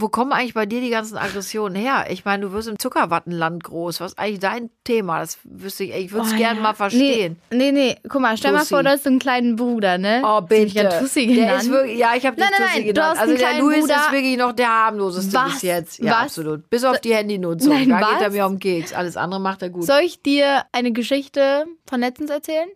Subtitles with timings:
[0.00, 2.06] Wo kommen eigentlich bei dir die ganzen Aggressionen her?
[2.10, 4.00] Ich meine, du wirst im Zuckerwattenland groß.
[4.00, 5.18] Was ist eigentlich dein Thema?
[5.20, 6.62] Das wüsste ich, ich würde es Oh, gerne ja.
[6.62, 7.38] mal verstehen.
[7.50, 7.96] Nee, nee, nee.
[8.08, 8.68] Guck mal, stell mal Tussi.
[8.74, 10.22] vor, du hast so einen kleinen Bruder, ne?
[10.24, 10.74] Oh, bitte.
[10.74, 11.62] Ja, Tussi der genannt.
[11.62, 13.10] ist wirklich, ja, ich habe dich Nein, nein, Tussi nein, du genannt.
[13.10, 13.94] hast Also einen der Luis Bruder.
[13.96, 15.52] ist wirklich noch der harmloseste Was?
[15.52, 15.98] bis jetzt.
[15.98, 16.18] Ja, Was?
[16.22, 16.70] absolut.
[16.70, 17.72] Bis auf die Handynutzung.
[17.72, 18.32] Nein, da geht er was?
[18.32, 18.92] mir um Keks.
[18.92, 19.84] Alles andere macht er gut.
[19.84, 22.68] Soll ich dir eine Geschichte von letztens erzählen?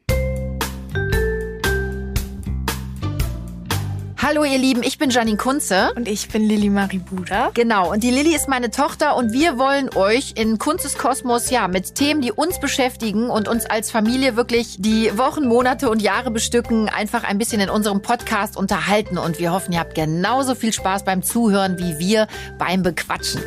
[4.24, 5.92] Hallo ihr Lieben, ich bin Janine Kunze.
[5.96, 7.50] Und ich bin Lilly Marie Buda.
[7.54, 11.66] Genau, und die Lilly ist meine Tochter und wir wollen euch in Kunzes Kosmos ja
[11.66, 16.30] mit Themen, die uns beschäftigen und uns als Familie wirklich die Wochen, Monate und Jahre
[16.30, 20.72] bestücken, einfach ein bisschen in unserem Podcast unterhalten und wir hoffen, ihr habt genauso viel
[20.72, 22.28] Spaß beim Zuhören wie wir
[22.60, 23.42] beim Bequatschen.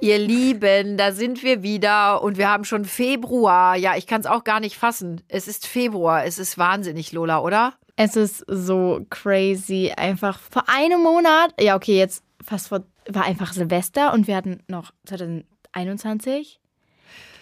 [0.00, 3.74] Ihr Lieben, da sind wir wieder und wir haben schon Februar.
[3.76, 5.22] Ja, ich kann es auch gar nicht fassen.
[5.26, 6.24] Es ist Februar.
[6.24, 7.74] Es ist wahnsinnig, Lola, oder?
[8.02, 9.92] Es ist so crazy.
[9.94, 14.62] Einfach vor einem Monat, ja, okay, jetzt fast vor, war einfach Silvester und wir hatten
[14.68, 16.60] noch 2021.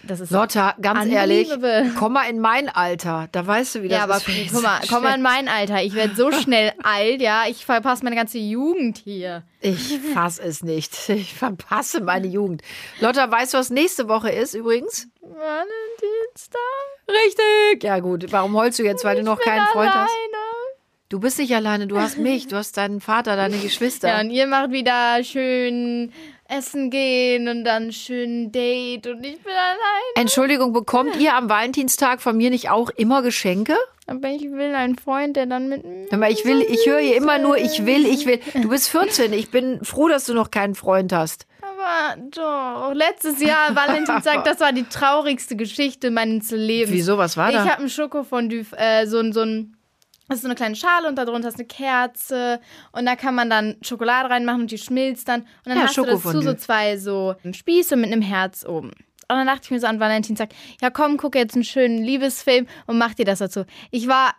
[0.04, 1.48] Das ist Lotta, ganz ehrlich,
[1.98, 3.28] komm mal in mein Alter.
[3.32, 4.28] Da weißt du, wie das Ja, aber ist.
[4.28, 5.82] wenn ich guck mal, komm mal in mein Alter.
[5.82, 7.44] Ich werde so schnell alt, ja.
[7.48, 9.42] Ich verpasse meine ganze Jugend hier.
[9.60, 11.08] Ich fass es nicht.
[11.08, 12.62] Ich verpasse meine Jugend.
[13.00, 15.08] Lotta, weißt du, was nächste Woche ist übrigens?
[15.20, 16.60] Valentinstag.
[17.08, 17.82] Richtig.
[17.84, 20.12] Ja gut, warum heulst du jetzt, weil du noch keinen Freund hast?
[21.08, 21.20] Alleine.
[21.20, 24.08] Du bist nicht alleine, du hast mich, du hast deinen Vater, deine Geschwister.
[24.08, 26.12] Ja, und ihr macht wieder schön
[26.48, 30.14] essen gehen und dann schön Date und ich bin allein.
[30.16, 33.76] Entschuldigung, bekommt ihr am Valentinstag von mir nicht auch immer Geschenke?
[34.06, 36.06] Aber ich will einen Freund, der dann mit mir.
[36.30, 38.40] Ich will, ich höre hier immer nur, ich will, ich will.
[38.54, 41.46] Du bist 14, ich bin froh, dass du noch keinen Freund hast.
[41.60, 46.92] Aber doch, letztes Jahr Valentinstag, das war die traurigste Geschichte meines Lebens.
[46.92, 47.66] Wieso, was war Ich da?
[47.68, 49.74] habe ein Schokofondue, äh, so ein, so ein,
[50.28, 52.60] das ist so eine kleine Schale und darunter ist eine Kerze
[52.92, 55.40] und da kann man dann Schokolade reinmachen und die schmilzt dann.
[55.42, 58.90] Und dann Ja, hast du dazu so zwei so Spieße mit einem Herz oben.
[59.30, 62.66] Und dann dachte ich mir so an Valentinstag, ja komm, guck jetzt einen schönen Liebesfilm
[62.86, 63.64] und mach dir das dazu.
[63.90, 64.34] Ich war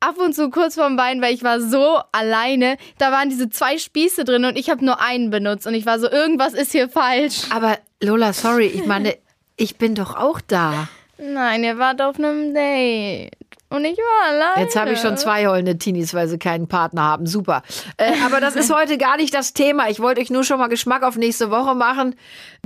[0.00, 2.76] ab und zu kurz vorm Bein, weil ich war so alleine.
[2.98, 5.98] Da waren diese zwei Spieße drin und ich habe nur einen benutzt und ich war
[5.98, 7.42] so, irgendwas ist hier falsch.
[7.50, 9.16] Aber Lola, sorry, ich meine,
[9.56, 10.88] ich bin doch auch da.
[11.18, 13.32] Nein, ihr wart auf einem Date.
[13.70, 14.62] Und ich war alleine.
[14.62, 17.26] Jetzt habe ich schon zwei heulende Teenies, weil sie keinen Partner haben.
[17.26, 17.62] Super.
[17.98, 19.90] Äh, aber das ist heute gar nicht das Thema.
[19.90, 22.14] Ich wollte euch nur schon mal Geschmack auf nächste Woche machen.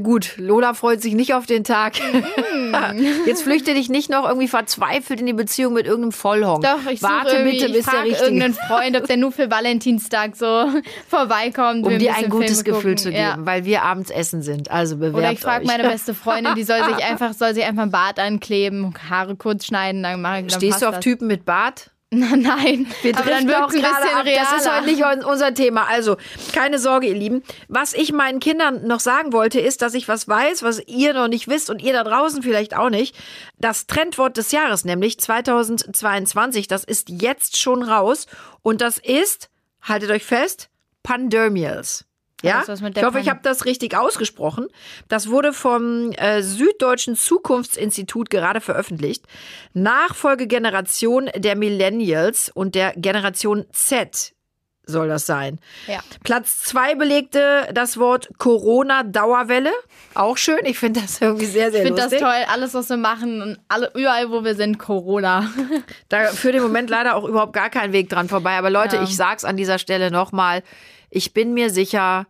[0.00, 1.94] Gut, Lola freut sich nicht auf den Tag.
[3.26, 6.62] Jetzt flüchte dich nicht noch irgendwie verzweifelt in die Beziehung mit irgendeinem Vollhonk.
[6.64, 9.50] Doch, ich Warte bitte, ich bis der frage richtige irgendeinen Freund, ob der nur für
[9.50, 10.68] Valentinstag so
[11.08, 11.84] vorbeikommt.
[11.84, 12.98] um dir bisschen ein gutes Filme Gefühl gucken.
[12.98, 13.36] zu geben, Ja.
[13.40, 14.70] weil wir abends essen sind.
[14.70, 17.82] Also bewerbt Oder ich frage meine beste Freundin, die soll sich einfach, soll sich einfach
[17.82, 21.00] ein Bart ankleben, Haare kurz schneiden, dann mache ich dann Stehst du auf das.
[21.00, 21.90] Typen mit Bart?
[22.14, 24.50] Nein, Wir aber dann driften wirkt auch es ein bisschen ab.
[24.50, 25.86] Das ist heute nicht un- unser Thema.
[25.88, 26.18] Also,
[26.52, 27.42] keine Sorge, ihr Lieben.
[27.68, 31.28] Was ich meinen Kindern noch sagen wollte, ist, dass ich was weiß, was ihr noch
[31.28, 33.16] nicht wisst und ihr da draußen vielleicht auch nicht.
[33.56, 38.26] Das Trendwort des Jahres, nämlich 2022, das ist jetzt schon raus.
[38.60, 39.48] Und das ist,
[39.80, 40.68] haltet euch fest,
[41.02, 42.04] Pandermials.
[42.42, 44.66] Ja, ich hoffe, ich habe das richtig ausgesprochen.
[45.08, 49.24] Das wurde vom äh, Süddeutschen Zukunftsinstitut gerade veröffentlicht.
[49.72, 54.32] Nachfolgegeneration der Millennials und der Generation Z
[54.84, 55.60] soll das sein.
[55.86, 56.00] Ja.
[56.24, 59.70] Platz zwei belegte das Wort Corona-Dauerwelle.
[60.14, 60.58] Auch schön.
[60.64, 62.28] Ich finde das irgendwie sehr, sehr Ich finde das lustig.
[62.28, 65.48] toll, alles, was wir machen und alle, überall, wo wir sind, Corona.
[66.08, 68.58] Da führt im Moment leider auch überhaupt gar kein Weg dran vorbei.
[68.58, 69.04] Aber Leute, Ja.
[69.04, 70.62] ich sag's an dieser Stelle nochmal.
[71.14, 72.26] Ich bin mir sicher,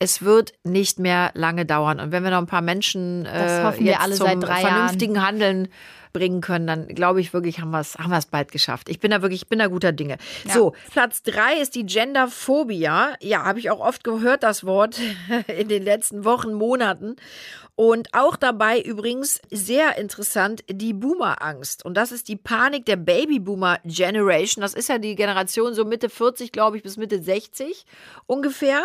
[0.00, 2.00] es wird nicht mehr lange dauern.
[2.00, 5.68] Und wenn wir noch ein paar Menschen äh, jetzt alle zum vernünftigen Handeln
[6.12, 8.88] bringen können, dann glaube ich wirklich, haben wir es haben wir's bald geschafft.
[8.88, 10.18] Ich bin da wirklich, ich bin da guter Dinge.
[10.52, 13.14] So, Platz drei ist die Genderphobia.
[13.20, 14.98] Ja, habe ich auch oft gehört, das Wort
[15.46, 17.16] in den letzten Wochen, Monaten.
[17.78, 21.84] Und auch dabei übrigens sehr interessant die Boomer-Angst.
[21.84, 24.62] Und das ist die Panik der Babyboomer-Generation.
[24.62, 27.86] Das ist ja die Generation so Mitte 40, glaube ich, bis Mitte 60
[28.26, 28.82] ungefähr.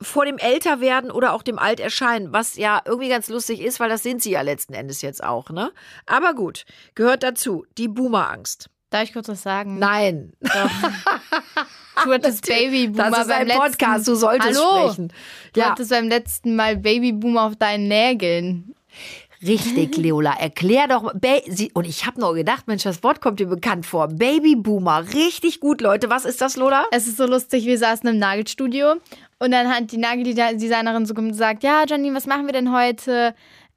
[0.00, 4.04] Vor dem Älterwerden oder auch dem Alterscheinen, was ja irgendwie ganz lustig ist, weil das
[4.04, 5.72] sind sie ja letzten Endes jetzt auch, ne?
[6.06, 8.70] Aber gut, gehört dazu, die Boomer-Angst.
[8.90, 9.78] Darf ich kurz was sagen?
[9.78, 10.32] Nein,
[12.04, 14.88] Du hattest Babyboomer das ist beim ein letzten Podcast, du solltest Hallo.
[14.88, 15.12] sprechen.
[15.52, 18.74] Du Ja, hattest beim letzten Mal Babyboomer auf deinen Nägeln.
[19.46, 20.34] richtig, Leola.
[20.38, 21.12] Erklär doch.
[21.14, 24.08] Ba sie und ich habe nur gedacht, Mensch, das Wort kommt dir bekannt vor.
[24.08, 25.04] Babyboomer.
[25.12, 26.08] Richtig gut, Leute.
[26.08, 26.86] Was ist das, Lola?
[26.90, 28.94] Es ist so lustig, wir saßen im Nagelstudio
[29.38, 33.34] und dann hat die Nageldesignerin so gesagt, ja, Janine, was machen wir denn heute?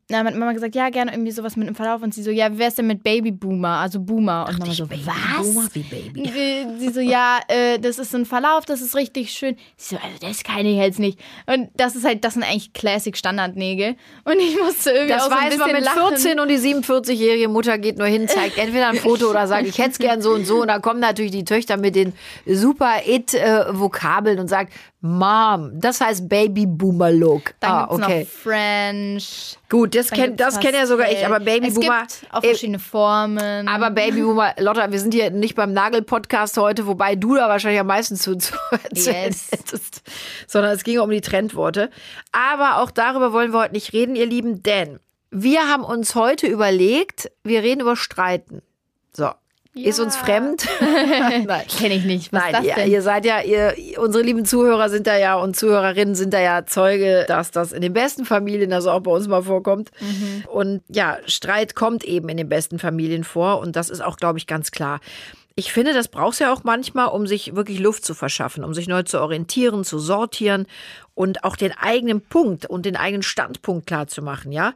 [0.10, 2.02] Na, hat Mama gesagt, ja, gerne irgendwie sowas mit einem Verlauf.
[2.02, 4.46] Und sie so, ja, wie wär's denn mit Baby Boomer, also Boomer?
[4.50, 5.54] Und Mama so, was?
[5.54, 6.24] Boomer wie Baby.
[6.24, 9.56] Äh, Sie so, ja, äh, das ist ein Verlauf, das ist richtig schön.
[9.78, 11.20] Sie so, also das kann ich jetzt nicht.
[11.46, 13.96] Und das ist halt, das sind eigentlich Classic Standardnägel.
[14.26, 16.18] Und ich musste irgendwie Das auch so ein weiß man bisschen mit lachen.
[16.18, 19.78] 14 und die 47-jährige Mutter geht nur hin, zeigt entweder ein Foto oder sagt, ich
[19.78, 20.62] hätte es gern so und so.
[20.62, 22.14] Und dann kommen natürlich die Töchter mit den
[22.46, 24.74] super It-Vokabeln und sagt,
[25.06, 27.56] Mom, das heißt Baby-Boomer-Look.
[27.60, 28.20] Dann Ah, gibt's okay.
[28.22, 29.58] noch French.
[29.70, 32.04] Gut, das kennt das kenn ja sogar ich, aber Babyboomer.
[32.08, 33.68] Es gibt auch äh, verschiedene Formen.
[33.68, 37.88] aber Babyboomer, Lotta, wir sind hier nicht beim Nagel-Podcast heute, wobei du da wahrscheinlich am
[37.88, 38.54] meisten zu, zu
[38.94, 39.50] Yes.
[39.52, 40.04] hättest.
[40.48, 41.90] Sondern es ging um die Trendworte.
[42.32, 45.02] Aber auch darüber wollen wir heute nicht reden, ihr Lieben, denn
[45.32, 48.62] wir haben uns heute überlegt, wir reden über Streiten.
[49.12, 49.32] So.
[49.76, 50.68] Ist uns fremd?
[50.80, 51.68] Nein.
[51.68, 52.32] Kenne ich nicht.
[52.32, 56.14] Was Nein, ihr, ihr seid ja, ihr, unsere lieben Zuhörer sind da ja und Zuhörerinnen
[56.14, 59.42] sind da ja Zeuge, dass das in den besten Familien, also auch bei uns mal
[59.42, 59.90] vorkommt.
[60.00, 60.44] Mhm.
[60.48, 64.38] Und ja, Streit kommt eben in den besten Familien vor und das ist auch, glaube
[64.38, 65.00] ich, ganz klar.
[65.56, 68.74] Ich finde, das brauchst du ja auch manchmal, um sich wirklich Luft zu verschaffen, um
[68.74, 70.68] sich neu zu orientieren, zu sortieren
[71.16, 74.74] und auch den eigenen Punkt und den eigenen Standpunkt klar zu machen, ja.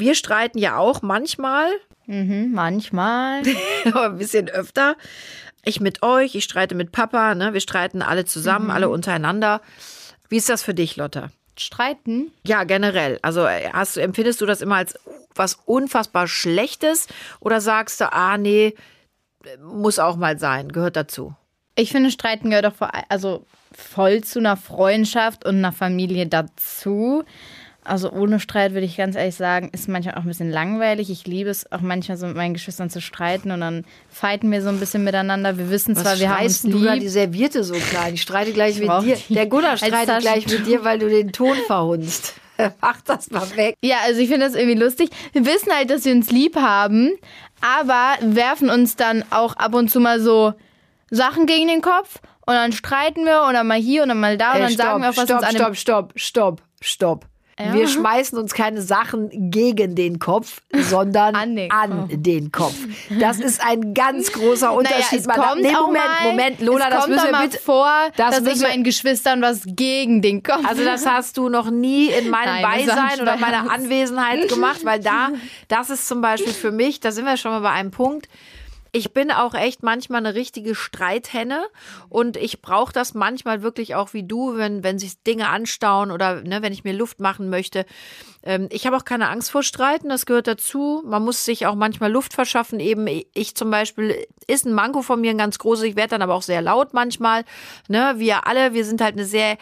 [0.00, 1.68] Wir streiten ja auch manchmal,
[2.08, 3.42] Mhm, manchmal.
[3.84, 4.96] aber ein bisschen öfter.
[5.64, 7.52] Ich mit euch, ich streite mit Papa, ne?
[7.52, 9.60] Wir streiten alle zusammen, alle untereinander.
[10.30, 11.28] Wie ist das für dich, Lotta?
[11.58, 12.32] Streiten?
[12.46, 13.18] Ja, generell.
[13.20, 14.98] Also äh, hast empfindest du das immer als
[15.34, 17.08] was unfassbar Schlechtes
[17.40, 18.74] oder sagst du, ah nee,
[19.62, 21.34] muss auch mal sein, gehört dazu?
[21.74, 27.24] Ich finde, Streiten gehört doch vor, also voll zu einer Freundschaft und einer Familie dazu.
[27.88, 31.10] Also ohne Streit würde ich ganz ehrlich sagen, ist manchmal auch ein bisschen langweilig.
[31.10, 34.62] Ich liebe es auch manchmal so mit meinen Geschwistern zu streiten und dann fighten wir
[34.62, 35.56] so ein bisschen miteinander.
[35.58, 37.10] Wir wissen zwar, Was wir haben uns schreist du da die lieb.
[37.10, 38.14] Serviette so klein?
[38.14, 39.16] Ich streite gleich mit brauch dir.
[39.28, 42.34] Der Gunnar streitet gleich mit dir, weil du den Ton verhunzt.
[42.80, 43.76] Mach das mal weg.
[43.82, 45.10] Ja, also ich finde das irgendwie lustig.
[45.32, 47.12] Wir wissen halt, dass wir uns lieb haben,
[47.60, 50.54] aber werfen uns dann auch ab und zu mal so
[51.10, 54.52] Sachen gegen den Kopf und dann streiten wir oder mal hier und dann mal da
[54.52, 57.37] und dann Ey, sagen wir auch, was stopp, uns an dem stopp, stopp, stopp, stopp.
[57.58, 57.74] Ja.
[57.74, 62.68] Wir schmeißen uns keine Sachen gegen den Kopf, sondern An an den den, Kopf.
[62.68, 63.18] Kopf.
[63.18, 65.26] Das ist ein ganz großer Unterschied.
[65.26, 67.58] Naja, kommt nee, auch Moment, mal, Moment, Lola, das kommt müssen wir bitte.
[67.58, 70.64] vor, das dass ich meinen Geschwistern was gegen den Kopf.
[70.64, 73.70] Also das hast du noch nie in meinem Nein, Beisein oder meiner.
[73.70, 75.30] Anwesenheit gemacht, weil da,
[75.68, 78.28] das ist zum Beispiel für mich, da sind wir schon mal bei einem Punkt.
[78.92, 81.66] Ich bin auch echt manchmal eine richtige Streithenne
[82.08, 86.42] und ich brauche das manchmal wirklich auch wie du, wenn, wenn sich Dinge anstauen oder
[86.42, 87.84] ne, wenn ich mir Luft machen möchte.
[88.42, 91.02] Ähm, ich habe auch keine Angst vor Streiten, das gehört dazu.
[91.04, 92.80] Man muss sich auch manchmal Luft verschaffen.
[92.80, 95.84] Eben ich zum Beispiel ist ein Manko von mir ein ganz großes.
[95.84, 97.44] Ich werde dann aber auch sehr laut manchmal.
[97.88, 99.58] Ne, wir alle, wir sind halt eine sehr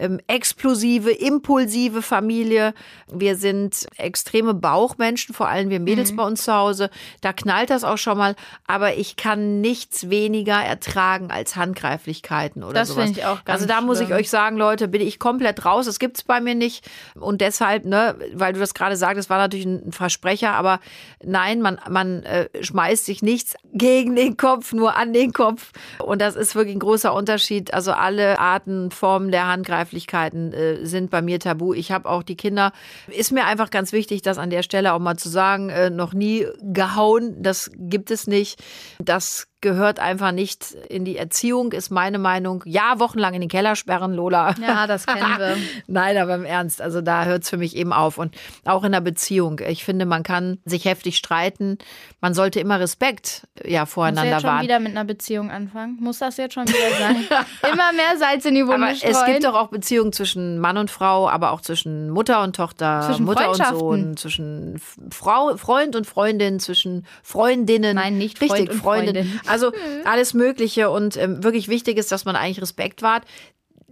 [0.00, 2.74] ähm, explosive, impulsive Familie.
[3.12, 5.84] Wir sind extreme Bauchmenschen, vor allem wir Mhm.
[5.84, 6.90] Mädels bei uns zu Hause.
[7.20, 8.34] Da knallt das auch schon mal.
[8.66, 13.04] Aber ich kann nichts weniger ertragen als Handgreiflichkeiten oder Das sowas.
[13.04, 15.86] finde ich auch ganz Also da muss ich euch sagen, Leute, bin ich komplett raus.
[15.86, 16.88] Das gibt's bei mir nicht.
[17.18, 20.80] Und deshalb, ne, weil du das gerade sagtest, war natürlich ein Versprecher, aber
[21.22, 25.72] nein, man, man äh, schmeißt sich nichts gegen den Kopf, nur an den Kopf.
[25.98, 27.74] Und das ist wirklich ein großer Unterschied.
[27.74, 29.46] Also alle Arten, Formen der
[29.90, 31.74] Handgreiflichkeiten äh, sind bei mir tabu.
[31.74, 32.72] Ich habe auch die Kinder,
[33.08, 36.14] ist mir einfach ganz wichtig, das an der Stelle auch mal zu sagen, äh, noch
[36.14, 38.62] nie gehauen, das gibt es nicht.
[38.98, 42.62] Das gehört einfach nicht in die Erziehung, ist meine Meinung.
[42.66, 44.54] Ja, wochenlang in den Keller sperren, Lola.
[44.60, 45.56] Ja, das kennen wir.
[45.86, 48.18] Nein, aber im Ernst, also da hört es für mich eben auf.
[48.18, 49.60] Und auch in der Beziehung.
[49.68, 51.78] Ich finde, man kann sich heftig streiten.
[52.20, 54.62] Man sollte immer Respekt ja, Muss voreinander jetzt schon wahren.
[54.62, 55.96] wieder mit einer Beziehung anfangen?
[56.00, 57.16] Muss das jetzt schon wieder sein?
[57.72, 59.32] Immer mehr Salz in die Wunde Aber es streuen.
[59.32, 63.24] gibt doch auch Beziehungen zwischen Mann und Frau, aber auch zwischen Mutter und Tochter, Zwischen
[63.24, 63.56] Mutter und.
[63.66, 67.96] Sohn, zwischen Frau, Freund und Freundin, zwischen Freundinnen.
[67.96, 69.14] Nein, nicht Freund Richtig, und Freundin.
[69.16, 69.40] Freundin.
[69.50, 69.72] Also
[70.04, 73.24] alles Mögliche und ähm, wirklich wichtig ist, dass man eigentlich Respekt wahrt.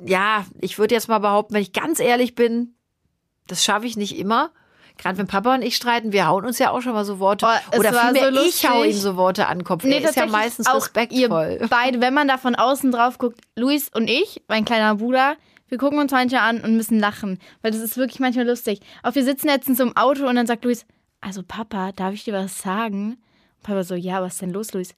[0.04, 2.74] Ja, ich würde jetzt mal behaupten, wenn ich ganz ehrlich bin,
[3.46, 4.50] das schaffe ich nicht immer.
[4.98, 7.46] Gerade wenn Papa und ich streiten, wir hauen uns ja auch schon mal so Worte.
[7.46, 9.84] Oh, Oder vielmehr, so ich hau ihm so Worte an den Kopf.
[9.84, 11.58] Nee, er ist ja meistens respektvoll.
[11.60, 15.36] Ihr beide, wenn man da von außen drauf guckt, Luis und ich, mein kleiner Bruder,
[15.68, 18.80] wir gucken uns manchmal an und müssen lachen, weil das ist wirklich manchmal lustig.
[19.02, 20.84] Auch wir sitzen jetzt in so einem Auto und dann sagt Luis,
[21.20, 23.18] also Papa, darf ich dir was sagen?
[23.56, 24.94] Und Papa so, ja, was ist denn los, Luis?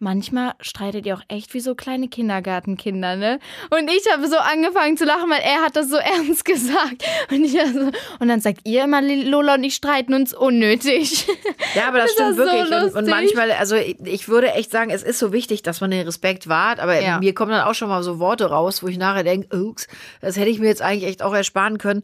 [0.00, 3.40] Manchmal streitet ihr auch echt wie so kleine Kindergartenkinder, ne?
[3.70, 7.04] Und ich habe so angefangen zu lachen, weil er hat das so ernst gesagt.
[7.30, 7.90] Und, ich so,
[8.20, 11.26] und dann sagt ihr immer, Lola und ich streiten uns unnötig.
[11.74, 12.94] Ja, aber das, Das stimmt war so wirklich.
[12.94, 15.90] und, und manchmal, also ich ich würde echt sagen, es ist so wichtig, dass man
[15.90, 16.80] den Respekt wahrt.
[16.80, 17.18] Aber Ja.
[17.18, 19.86] mir kommen dann auch schon mal so Worte raus, wo ich nachher denke, ups,
[20.20, 22.02] das hätte ich mir jetzt eigentlich echt auch ersparen können.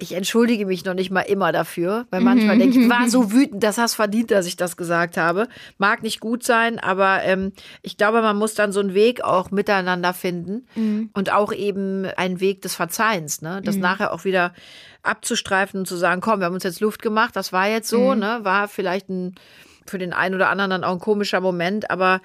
[0.00, 2.58] Ich entschuldige mich noch nicht mal immer dafür, weil manchmal Mhm.
[2.60, 5.48] denke ich, war so wütend, das hast verdient, dass ich das gesagt habe.
[5.76, 7.52] Mag nicht gut sein, aber ähm,
[7.82, 11.10] ich glaube, man muss dann so einen Weg auch miteinander finden Mhm.
[11.14, 13.60] und auch eben einen Weg des Verzeihens, ne?
[13.64, 14.54] Das nachher auch wieder
[15.02, 18.14] abzustreifen und zu sagen, komm, wir haben uns jetzt Luft gemacht, das war jetzt so,
[18.14, 18.20] Mhm.
[18.20, 18.38] ne?
[18.42, 19.34] War vielleicht ein
[19.86, 22.20] für den einen oder anderen dann auch ein komischer Moment, aber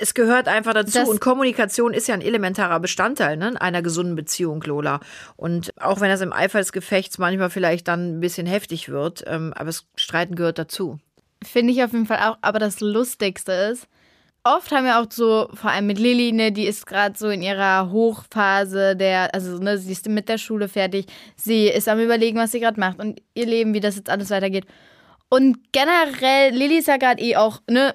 [0.00, 0.98] es gehört einfach dazu.
[0.98, 5.00] Das- und Kommunikation ist ja ein elementarer Bestandteil ne, einer gesunden Beziehung, Lola.
[5.36, 9.24] Und auch wenn das im Eifer des Gefechts manchmal vielleicht dann ein bisschen heftig wird,
[9.26, 10.98] ähm, aber das Streiten gehört dazu.
[11.44, 12.38] Finde ich auf jeden Fall auch.
[12.40, 13.86] Aber das Lustigste ist,
[14.44, 17.42] oft haben wir auch so, vor allem mit Lilly, ne, die ist gerade so in
[17.42, 22.38] ihrer Hochphase der, also ne, sie ist mit der Schule fertig, sie ist am überlegen,
[22.38, 24.66] was sie gerade macht und ihr Leben, wie das jetzt alles weitergeht.
[25.30, 27.94] Und generell, Lilly ist ja gerade eh auch, ne,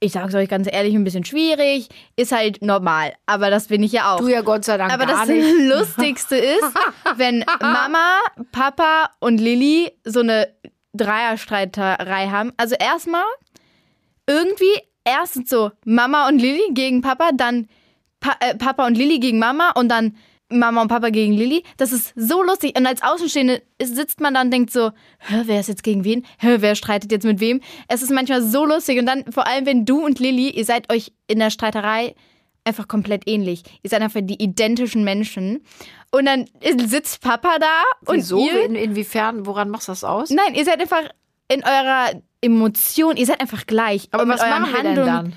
[0.00, 3.14] ich sag's euch ganz ehrlich, ein bisschen schwierig, ist halt normal.
[3.24, 4.18] Aber das bin ich ja auch.
[4.18, 5.46] Du ja Gott sei Dank Aber das nicht.
[5.58, 6.74] Lustigste ist,
[7.16, 8.18] wenn Mama,
[8.52, 10.48] Papa und Lilly so eine
[10.92, 12.52] Dreierstreiterei haben.
[12.56, 13.24] Also erstmal
[14.26, 17.68] irgendwie erstens so Mama und Lilly gegen Papa, dann
[18.20, 20.16] pa äh, Papa und Lilly gegen Mama und dann
[20.48, 21.64] Mama und Papa gegen Lilly.
[21.76, 22.78] Das ist so lustig.
[22.78, 26.24] Und als Außenstehende sitzt man dann und denkt so, Hä, wer ist jetzt gegen wen?
[26.38, 27.60] Hä, wer streitet jetzt mit wem?
[27.88, 28.98] Es ist manchmal so lustig.
[28.98, 32.14] Und dann vor allem, wenn du und Lilly, ihr seid euch in der Streiterei
[32.64, 33.62] einfach komplett ähnlich.
[33.82, 35.64] Ihr seid einfach die identischen Menschen.
[36.10, 36.46] Und dann
[36.86, 38.44] sitzt Papa da und Wieso?
[38.44, 38.64] ihr...
[38.64, 39.46] In, inwiefern?
[39.46, 40.30] Woran machst du das aus?
[40.30, 41.08] Nein, ihr seid einfach
[41.48, 42.10] in eurer
[42.40, 44.08] Emotion, ihr seid einfach gleich.
[44.10, 45.32] Aber was machen wir denn dann?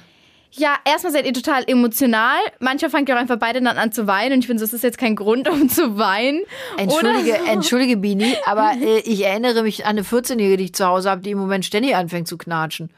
[0.51, 2.39] Ja, erstmal seid ihr total emotional.
[2.59, 4.33] Manchmal fangt ihr auch einfach beide dann an zu weinen.
[4.33, 6.41] Und ich finde, das ist jetzt kein Grund, um zu weinen.
[6.77, 7.45] Entschuldige, so.
[7.51, 11.21] entschuldige, Bini, aber äh, ich erinnere mich an eine 14-Jährige, die ich zu Hause habe,
[11.21, 12.89] die im Moment ständig anfängt zu knatschen.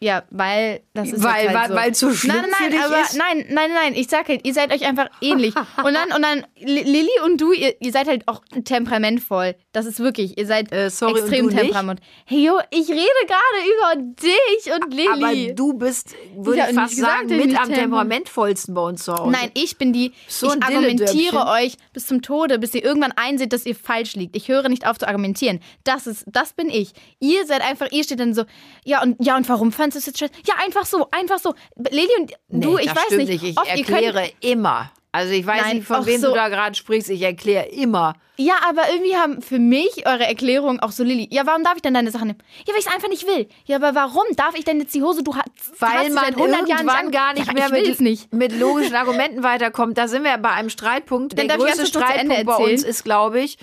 [0.00, 1.74] Ja, weil das ist Weil- halt weil- so.
[1.74, 3.16] weil's so schlimm nein, nein, für nein, dich aber ist?
[3.16, 5.54] nein, nein, nein, ich sag halt, ihr seid euch einfach ähnlich.
[5.84, 9.54] Und dann und dann Li- Lilly und du, ihr, ihr seid halt auch temperamentvoll.
[9.72, 11.60] Das ist wirklich, ihr seid Äh, sorry, extrem du nicht?
[11.62, 12.00] temperament.
[12.26, 15.48] Hey, yo, ich rede gerade über dich und Lilly.
[15.48, 19.14] Aber du bist, würde Ich fast gesagt, sagen, mit am temper- temperamentvollsten bei uns zu
[19.14, 19.30] Hause.
[19.30, 20.12] Nein, ich bin die.
[20.28, 24.36] So ich argumentiere euch bis zum Tode, bis ihr irgendwann einseht, dass ihr falsch liegt.
[24.36, 25.60] Ich höre nicht auf zu argumentieren.
[25.84, 26.92] Das ist, das bin ich.
[27.20, 28.44] Ihr seid einfach, ihr steht dann so,
[28.84, 30.46] ja und ja und warum fandest du es jetzt?
[30.48, 31.54] Ja, einfach so, einfach so.
[31.90, 33.42] Lili und du, Nee, ich das weiß nicht.
[33.42, 34.90] Ich oft, ihr könnt- erkläre immer.
[35.10, 37.08] Also ich weiß Nein, nicht, von wem so- du da gerade sprichst.
[37.08, 38.14] Ich erkläre immer.
[38.36, 41.26] Ja, aber irgendwie haben für mich eure Erklärungen auch so Lilly.
[41.32, 42.38] Ja, warum darf ich denn deine Sachen nehmen?
[42.66, 43.48] Ja, weil ich es einfach nicht will.
[43.64, 45.24] Ja, aber warum darf ich denn jetzt die Hose?
[45.24, 45.48] Du hast
[45.80, 48.32] Weil man seit 100 Jahren irgendwann an- gar nicht ja, mehr ich mit, nicht.
[48.34, 49.96] mit logischen Argumenten weiterkommt.
[49.98, 51.36] Da sind wir bei einem Streitpunkt.
[51.38, 53.56] Dann Der ich größte Streitpunkt bei uns ist, glaube ich,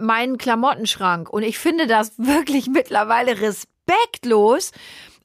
[0.00, 1.30] mein Klamottenschrank.
[1.32, 4.72] Und ich finde das wirklich mittlerweile respektlos.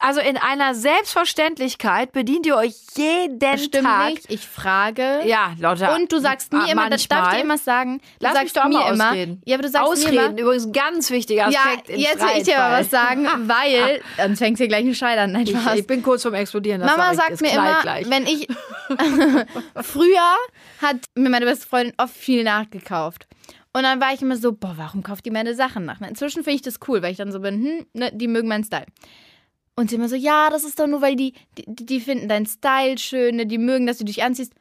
[0.05, 4.09] Also in einer Selbstverständlichkeit bedient ihr euch jeden Stimmt Tag.
[4.09, 4.29] nicht.
[4.29, 5.21] Ich frage.
[5.23, 5.95] Ja, Lotta.
[5.95, 7.99] Und du sagst mir immer, das darf ich dir immer sagen.
[7.99, 9.09] Du Lass sagst mich doch mir immer.
[9.11, 9.41] ausreden.
[9.45, 10.39] Ja, aber du sagst Ausreden, mir immer.
[10.41, 14.39] übrigens ganz wichtiger Ja, Aspekt im jetzt will ich dir aber was sagen, weil sonst
[14.39, 15.31] fängst du gleich einen Schrei an.
[15.31, 16.81] Nein, Ich, ich bin kurz vorm Explodieren.
[16.81, 18.09] Das Mama sag sagt das mir immer, gleich.
[18.09, 18.47] wenn ich
[19.81, 20.35] früher
[20.81, 23.27] hat mir meine beste Freundin oft viel nachgekauft.
[23.75, 25.99] Und dann war ich immer so, boah, warum kauft die meine Sachen nach?
[26.01, 28.63] Inzwischen finde ich das cool, weil ich dann so bin, hm, ne, die mögen meinen
[28.63, 28.85] Style.
[29.75, 32.45] Und sie immer so, ja, das ist doch nur, weil die, die, die finden deinen
[32.45, 34.53] Style schön, ne, die mögen, dass du dich anziehst.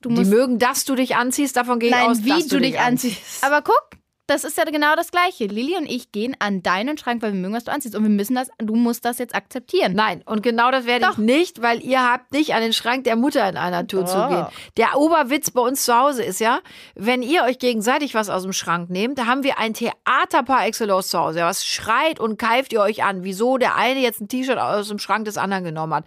[0.00, 2.58] Du Die musst mögen, dass du dich anziehst, davon gehe ich aus, wie dass du
[2.60, 3.42] dich anziehst.
[3.42, 3.90] Aber guck,
[4.26, 5.46] das ist ja genau das Gleiche.
[5.46, 7.94] Lilly und ich gehen an deinen Schrank, weil wir mögen, was du anziehst.
[7.94, 9.92] Und wir müssen das, du musst das jetzt akzeptieren.
[9.94, 11.18] Nein, und genau das werde ich Doch.
[11.18, 14.28] nicht, weil ihr habt nicht an den Schrank der Mutter in einer Tour zu Doch.
[14.28, 14.46] gehen.
[14.78, 16.60] Der Oberwitz bei uns zu Hause ist ja,
[16.94, 20.66] wenn ihr euch gegenseitig was aus dem Schrank nehmt, da haben wir ein Theater par
[20.66, 21.40] excellence zu Hause.
[21.40, 24.98] Was schreit und keift ihr euch an, wieso der eine jetzt ein T-Shirt aus dem
[24.98, 26.04] Schrank des anderen genommen hat.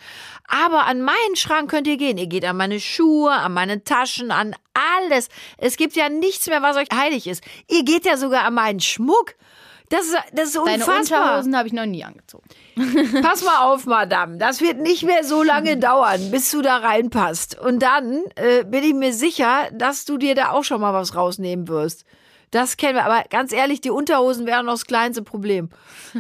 [0.48, 2.18] Aber an meinen Schrank könnt ihr gehen.
[2.18, 4.56] Ihr geht an meine Schuhe, an meine Taschen, an
[5.02, 5.30] alles.
[5.58, 7.44] Es gibt ja nichts mehr, was euch heilig ist.
[7.70, 9.36] Ihr geht ja sogar an meinen Schmuck.
[9.90, 11.22] Das ist, das ist Deine unfassbar.
[11.22, 12.44] Unterhosen habe ich noch nie angezogen.
[13.22, 14.38] Pass mal auf, Madame.
[14.38, 17.58] Das wird nicht mehr so lange dauern, bis du da reinpasst.
[17.58, 21.16] Und dann äh, bin ich mir sicher, dass du dir da auch schon mal was
[21.16, 22.04] rausnehmen wirst.
[22.52, 23.06] Das kennen wir.
[23.06, 25.70] Aber ganz ehrlich, die Unterhosen wären noch das kleinste Problem.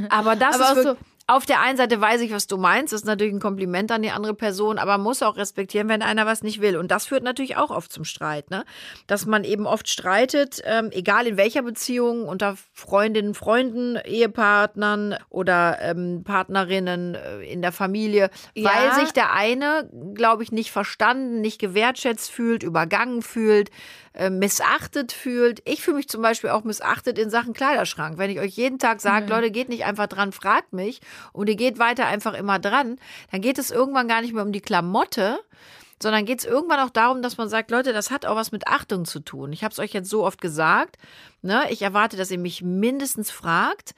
[0.10, 0.98] Aber das Aber ist so-
[1.30, 2.94] auf der einen Seite weiß ich, was du meinst.
[2.94, 6.02] Das ist natürlich ein Kompliment an die andere Person, aber man muss auch respektieren, wenn
[6.02, 6.78] einer was nicht will.
[6.78, 8.64] Und das führt natürlich auch oft zum Streit, ne?
[9.08, 15.80] Dass man eben oft streitet, ähm, egal in welcher Beziehung, unter Freundinnen, Freunden, Ehepartnern oder
[15.82, 18.70] ähm, Partnerinnen äh, in der Familie, Ja.
[18.70, 23.70] weil sich der eine, glaube ich, nicht verstanden, nicht gewertschätzt fühlt, übergangen fühlt,
[24.18, 25.62] äh, missachtet fühlt.
[25.66, 28.18] Ich fühle mich zum Beispiel auch missachtet in Sachen Kleiderschrank.
[28.18, 31.02] Wenn ich euch jeden Tag sage, Leute, geht nicht einfach dran, fragt mich
[31.34, 32.98] und ihr geht weiter einfach immer dran,
[33.32, 35.40] dann geht es irgendwann gar nicht mehr um die Klamotte,
[36.02, 38.66] sondern geht es irgendwann auch darum, dass man sagt, Leute, das hat auch was mit
[38.66, 39.54] Achtung zu tun.
[39.54, 40.98] Ich habe es euch jetzt so oft gesagt.
[41.44, 41.66] Ne?
[41.70, 43.94] Ich erwarte, dass ihr mich mindestens fragt.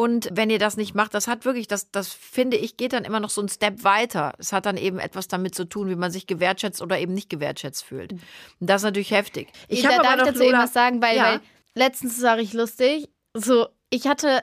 [0.00, 3.04] Und wenn ihr das nicht macht, das hat wirklich, das, das finde ich, geht dann
[3.04, 4.32] immer noch so ein Step weiter.
[4.38, 7.28] Es hat dann eben etwas damit zu tun, wie man sich gewertschätzt oder eben nicht
[7.28, 8.12] gewertschätzt fühlt.
[8.12, 8.22] Und
[8.60, 9.48] das ist natürlich heftig.
[9.68, 11.24] Ich habe aber noch dazu Lola, was sagen, weil, ja.
[11.24, 11.40] weil
[11.74, 13.10] letztens war ich lustig.
[13.34, 14.40] So, ich hatte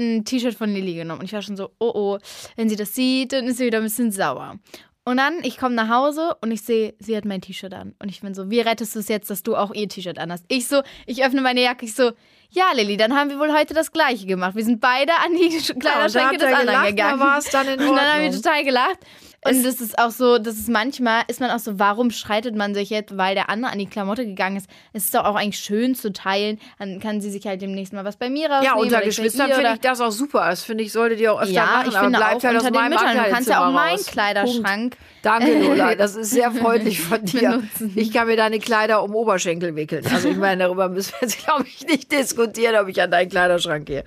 [0.00, 2.18] ein T-Shirt von Lilly genommen und ich war schon so, oh oh,
[2.56, 4.58] wenn sie das sieht, dann ist sie wieder ein bisschen sauer.
[5.04, 7.94] Und dann, ich komme nach Hause und ich sehe, sie hat mein T-Shirt an.
[8.00, 10.44] Und ich bin so, wie rettest du es jetzt, dass du auch ihr T-Shirt anhast?
[10.48, 12.10] Ich so, ich öffne meine Jacke, ich so,
[12.52, 14.54] ja, Lilly, dann haben wir wohl heute das Gleiche gemacht.
[14.54, 17.18] Wir sind beide an die Kleiderschränke ja, des anderen gegangen.
[17.18, 18.98] Da dann in und dann haben wir total gelacht.
[19.44, 22.74] Und das ist auch so, das ist manchmal, ist man auch so, warum streitet man
[22.74, 24.70] sich jetzt, weil der andere an die Klamotte gegangen ist?
[24.92, 26.60] Es ist doch auch eigentlich schön zu teilen.
[26.78, 28.76] Dann kann sie sich halt demnächst mal was bei mir rausnehmen.
[28.76, 30.48] Ja, unter Geschwistern finde ich das auch super.
[30.48, 31.88] Das finde ich, solltet ihr auch öfter ja, machen.
[31.88, 33.16] ich finde bleibt auch halt unter den Müttern.
[33.16, 34.96] Du kannst ja auch meinen Kleiderschrank.
[34.96, 34.96] Punkt.
[35.22, 35.94] Danke, Lola.
[36.02, 37.62] Das ist sehr freundlich von dir.
[37.94, 40.04] Ich kann mir deine Kleider um Oberschenkel wickeln.
[40.10, 43.28] Also ich meine, darüber müssen wir jetzt, glaube ich, nicht diskutieren, ob ich an deinen
[43.28, 44.04] Kleiderschrank gehe.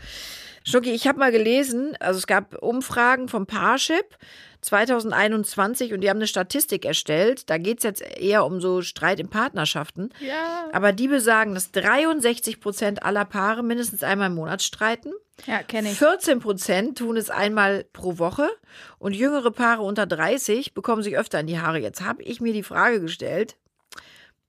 [0.68, 4.18] Schnucki, ich habe mal gelesen, also es gab Umfragen vom Parship
[4.62, 7.52] 2021 und die haben eine Statistik erstellt.
[7.52, 10.10] Da geht es jetzt eher um so Streit in Partnerschaften.
[10.20, 10.68] Ja.
[10.74, 15.14] Aber die besagen, dass 63 Prozent aller Paare mindestens einmal im Monat streiten.
[15.46, 16.00] Ja, kenne ich.
[16.00, 18.50] 14 Prozent tun es einmal pro Woche
[18.98, 21.78] und jüngere Paare unter 30 bekommen sich öfter in die Haare.
[21.78, 23.56] Jetzt habe ich mir die Frage gestellt,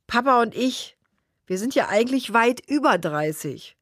[0.06, 0.96] Papa und ich,
[1.46, 3.75] wir sind ja eigentlich weit über 30.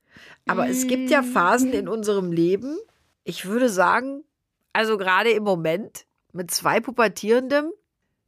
[0.47, 0.71] Aber mm.
[0.71, 2.77] es gibt ja Phasen in unserem Leben,
[3.25, 4.25] ich würde sagen,
[4.73, 7.73] also gerade im Moment, mit zwei Pubertierendem.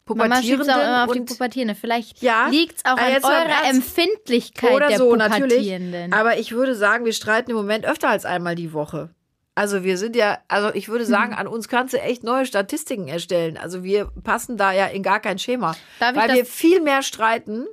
[0.05, 1.75] Pubertierenden Mama auch immer auf die Pubertierende.
[1.75, 6.11] Vielleicht ja, liegt es auch an eurer Empfindlichkeit oder der so, Pubertierenden.
[6.11, 6.15] Natürlich.
[6.15, 9.11] Aber ich würde sagen, wir streiten im Moment öfter als einmal die Woche.
[9.57, 11.39] Also wir sind ja, also ich würde sagen, hm.
[11.39, 13.57] an uns kannst du echt neue Statistiken erstellen.
[13.57, 15.75] Also wir passen da ja in gar kein Schema.
[15.99, 17.67] Darf weil wir viel mehr streiten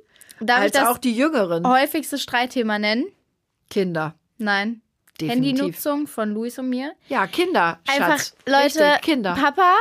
[0.47, 1.67] als auch die Jüngeren.
[1.67, 3.05] Häufigste Streitthema nennen?
[3.69, 4.15] Kinder.
[4.38, 4.82] Nein.
[5.20, 5.60] Definitiv.
[5.60, 6.94] Handynutzung von Luis und mir.
[7.08, 7.80] Ja, Kinder.
[7.88, 8.36] Einfach, Schatz.
[8.46, 9.36] Leute, Richtig, Kinder.
[9.36, 9.75] Papa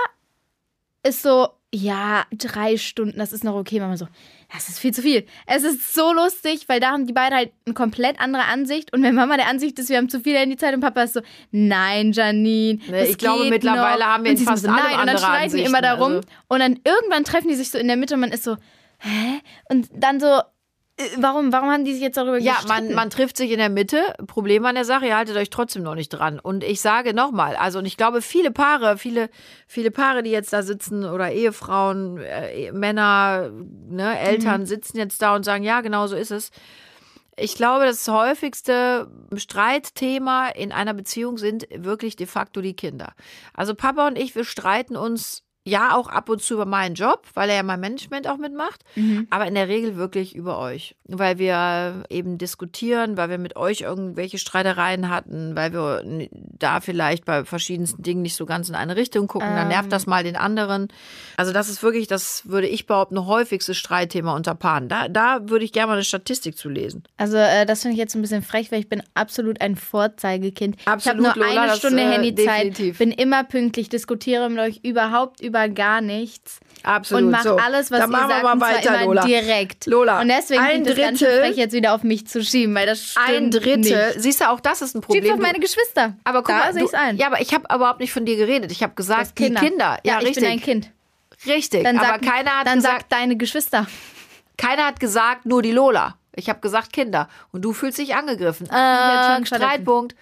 [1.02, 3.80] ist so, ja, drei Stunden, das ist noch okay.
[3.80, 4.06] Mama so,
[4.52, 5.26] das ist viel zu viel.
[5.46, 8.92] Es ist so lustig, weil da haben die beiden halt eine komplett andere Ansicht.
[8.92, 11.22] Und wenn Mama der Ansicht ist, wir haben zu viel Handyzeit und Papa ist so,
[11.50, 12.78] nein, Janine.
[12.86, 14.06] Nee, ich glaube, mittlerweile noch.
[14.06, 15.00] haben wir fast so, alle nein.
[15.00, 16.12] Und dann streiten die immer darum.
[16.12, 16.28] Also.
[16.48, 18.56] Und dann irgendwann treffen die sich so in der Mitte und man ist so,
[18.98, 19.40] hä?
[19.70, 20.42] Und dann so,
[21.16, 22.74] warum, warum haben die sich jetzt darüber ja, gestritten?
[22.74, 24.14] Ja, man, man trifft sich in der Mitte.
[24.26, 26.38] Problem an der Sache, ihr haltet euch trotzdem noch nicht dran.
[26.38, 29.30] Und ich sage nochmal, also und ich glaube, viele Paare, viele,
[29.66, 33.50] viele Paare, die jetzt da sitzen oder Ehefrauen, äh, Männer,
[33.88, 34.66] ne, Eltern mhm.
[34.66, 36.50] sitzen jetzt da und sagen, ja, genau so ist es.
[37.36, 43.14] Ich glaube, das häufigste Streitthema in einer Beziehung sind wirklich de facto die Kinder.
[43.54, 47.22] Also Papa und ich, wir streiten uns ja auch ab und zu über meinen Job,
[47.34, 49.28] weil er ja mein Management auch mitmacht, mhm.
[49.30, 53.82] aber in der Regel wirklich über euch, weil wir eben diskutieren, weil wir mit euch
[53.82, 58.96] irgendwelche Streitereien hatten, weil wir da vielleicht bei verschiedensten Dingen nicht so ganz in eine
[58.96, 59.56] Richtung gucken, ähm.
[59.56, 60.10] dann nervt das ähm.
[60.10, 60.88] mal den anderen.
[61.36, 64.88] Also das ist wirklich, das würde ich behaupten, häufigste Streitthema unter Paaren.
[64.88, 67.04] Da, da würde ich gerne mal eine Statistik zu lesen.
[67.18, 70.76] Also äh, das finde ich jetzt ein bisschen frech, weil ich bin absolut ein Vorzeigekind.
[70.86, 72.98] Absolut, ich habe nur Lola, eine Stunde das, äh, Handyzeit, definitiv.
[72.98, 76.60] bin immer pünktlich, diskutiere mit euch überhaupt über über gar nichts.
[76.82, 77.24] Absolut.
[77.24, 77.56] Und mach so.
[77.56, 79.24] alles, was Dann ihr sagt, wir weiter, immer Lola.
[79.24, 79.86] direkt.
[79.86, 83.02] Lola, und deswegen ein das Drittel, ganz jetzt wieder auf mich zu schieben, weil das
[83.02, 84.20] stimmt Ein Drittel, nicht.
[84.20, 85.22] siehst du, auch das ist ein Problem.
[85.22, 86.16] Schieb's auf meine Geschwister.
[86.24, 87.18] Aber guck da mal, du, ein.
[87.18, 88.72] Ja, aber ich habe überhaupt nicht von dir geredet.
[88.72, 89.60] Ich habe gesagt, Kinder.
[89.60, 89.98] die Kinder.
[90.02, 90.38] Ja, ja richtig.
[90.38, 90.90] ich bin ein Kind.
[91.46, 93.86] Richtig, dann aber sag, keiner hat dann gesagt, sag deine Geschwister.
[94.56, 96.16] Keiner hat gesagt, nur die Lola.
[96.34, 97.28] Ich habe gesagt Kinder.
[97.52, 98.66] Und du fühlst dich angegriffen.
[98.70, 100.14] Äh, Streitpunkt.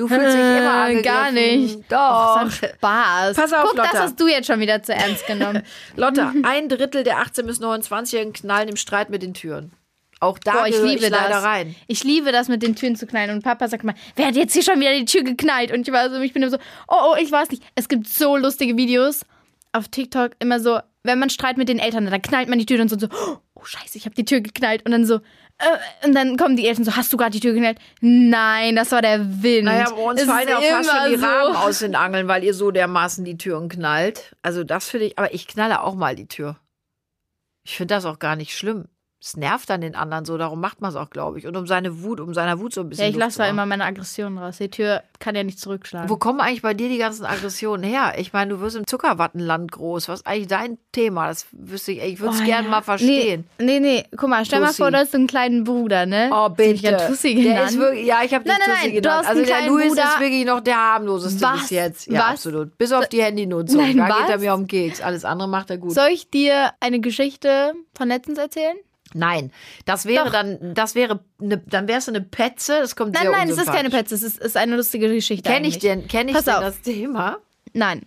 [0.00, 1.02] Du fühlst dich immer äh, angegriffen.
[1.02, 1.78] Gar nicht.
[1.92, 2.40] Doch.
[2.42, 3.36] Oh, Spaß.
[3.36, 3.90] Pass auf, Guck, Lotta.
[3.92, 5.62] das hast du jetzt schon wieder zu ernst genommen.
[5.96, 9.72] Lotta, ein Drittel der 18- bis 29-Jährigen knallen im Streit mit den Türen.
[10.18, 11.44] Auch da Boah, ich liebe ich leider das.
[11.44, 11.74] rein.
[11.86, 13.28] Ich liebe das mit den Türen zu knallen.
[13.28, 15.70] Und Papa sagt mal, wer hat jetzt hier schon wieder die Tür geknallt?
[15.70, 16.58] Und ich war so, ich bin immer so,
[16.88, 17.62] oh, oh, ich weiß nicht.
[17.74, 19.26] Es gibt so lustige Videos
[19.72, 22.80] auf TikTok, immer so, wenn man Streit mit den Eltern dann knallt man die Tür
[22.80, 23.08] und so, so
[23.54, 24.86] oh scheiße, ich habe die Tür geknallt.
[24.86, 25.20] Und dann so,
[26.04, 27.78] und dann kommen die Eltern so, hast du gerade die Tür geknallt?
[28.00, 29.64] Nein, das war der Wind.
[29.64, 31.26] Naja, bei uns fallen ja fast schon die so.
[31.26, 34.34] Rahmen aus den Angeln, weil ihr so dermaßen die Türen knallt.
[34.42, 36.56] Also das finde ich, aber ich knalle auch mal die Tür.
[37.64, 38.86] Ich finde das auch gar nicht schlimm.
[39.22, 41.46] Es nervt dann den anderen so, darum macht man es auch, glaube ich.
[41.46, 43.04] Und um seine Wut, um seiner Wut so ein bisschen.
[43.04, 44.56] Ja, ich lasse da immer meine Aggressionen raus.
[44.56, 46.08] Die Tür kann ja nicht zurückschlagen.
[46.08, 48.14] Wo kommen eigentlich bei dir die ganzen Aggressionen her?
[48.16, 50.08] Ich meine, du wirst im Zuckerwattenland groß.
[50.08, 51.26] Was ist eigentlich dein Thema?
[51.28, 52.70] Das wüsste ich, ich würde es Oh, gerne ja.
[52.70, 53.44] mal verstehen.
[53.58, 54.04] Nee, nee, nee.
[54.16, 56.30] Guck mal, stell mal vor, du hast einen kleinen Bruder, ne?
[56.32, 56.80] Oh, bitte.
[56.82, 57.70] Ja, Tussi der genannt.
[57.72, 59.18] ist wirklich, ja, ich habe dich Nein, nein, Tussi nein, du genannt.
[59.18, 60.02] hast Also einen der kleinen Louis Bruder.
[60.04, 61.60] ist wirklich noch der harmloseste Was?
[61.60, 62.06] bis jetzt.
[62.06, 62.26] Ja, Was?
[62.30, 62.78] absolut.
[62.78, 63.82] Bis auf die Handynutzung.
[63.82, 64.40] Nein, da geht er was?
[64.40, 65.02] mir um Keks.
[65.02, 65.92] Alles andere macht er gut.
[65.92, 68.76] Soll ich dir eine Geschichte von letztens erzählen?
[69.14, 69.52] Nein,
[69.86, 70.32] das wäre Doch.
[70.32, 72.78] dann, das wäre, eine, dann wärst du eine Petze.
[72.80, 73.90] Das kommt Nein, sehr nein, es ist keine.
[73.90, 74.14] Petze.
[74.14, 75.50] Es ist, ist eine lustige Geschichte.
[75.50, 76.60] Kenn ich denn, kenn ich Pass denn auf.
[76.60, 77.38] das Thema?
[77.72, 78.02] Nein.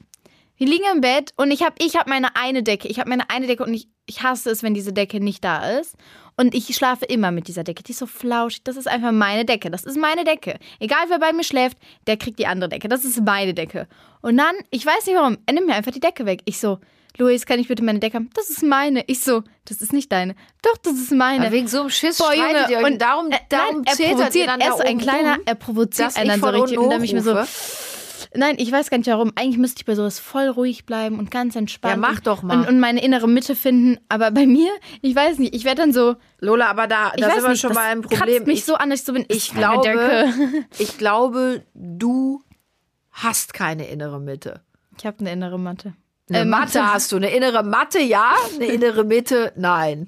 [0.55, 2.87] Wir liegen im Bett und ich habe ich hab meine eine Decke.
[2.87, 5.77] Ich habe meine eine Decke und ich, ich hasse es, wenn diese Decke nicht da
[5.79, 5.95] ist.
[6.37, 7.83] Und ich schlafe immer mit dieser Decke.
[7.83, 8.63] Die ist so flauschig.
[8.63, 9.69] Das ist einfach meine Decke.
[9.69, 10.57] Das ist meine Decke.
[10.79, 12.87] Egal wer bei mir schläft, der kriegt die andere Decke.
[12.87, 13.87] Das ist meine Decke.
[14.21, 16.41] Und dann, ich weiß nicht warum, er nimmt mir einfach die Decke weg.
[16.45, 16.79] Ich so,
[17.17, 18.29] Luis, kann ich bitte meine Decke haben?
[18.33, 19.03] Das ist meine.
[19.07, 20.35] Ich so, das ist nicht deine.
[20.63, 21.45] Doch, das ist meine.
[21.45, 22.85] Aber wegen so einem Schiss Boah, Junge, ihr euch.
[22.85, 24.47] und darum, äh, darum nein, er provoziert.
[24.47, 26.77] Er da ist ein kleiner, er provoziert einen ich dann so richtig.
[26.79, 27.37] Und dann bin ich mir so.
[28.35, 29.31] Nein, ich weiß gar nicht warum.
[29.35, 31.93] Eigentlich müsste ich bei sowas voll ruhig bleiben und ganz entspannt.
[31.93, 32.61] Ja, mach doch mal.
[32.61, 33.99] Und, und meine innere Mitte finden.
[34.09, 34.71] Aber bei mir,
[35.03, 36.15] ich weiß nicht, ich werde dann so.
[36.39, 38.43] Lola, aber da, Ich da sind wir nicht, schon das bei einem kratzt Problem.
[38.45, 39.25] mich Ich, so an, dass ich so bin.
[39.27, 40.65] ich glaube, Decke.
[40.79, 42.41] ich glaube, du
[43.11, 44.61] hast keine innere Mitte.
[44.97, 45.93] Ich habe eine innere Matte.
[46.29, 47.17] Eine Äh, Matte hast du.
[47.17, 48.33] Eine innere Matte, ja.
[48.55, 50.07] Eine innere Mitte, nein.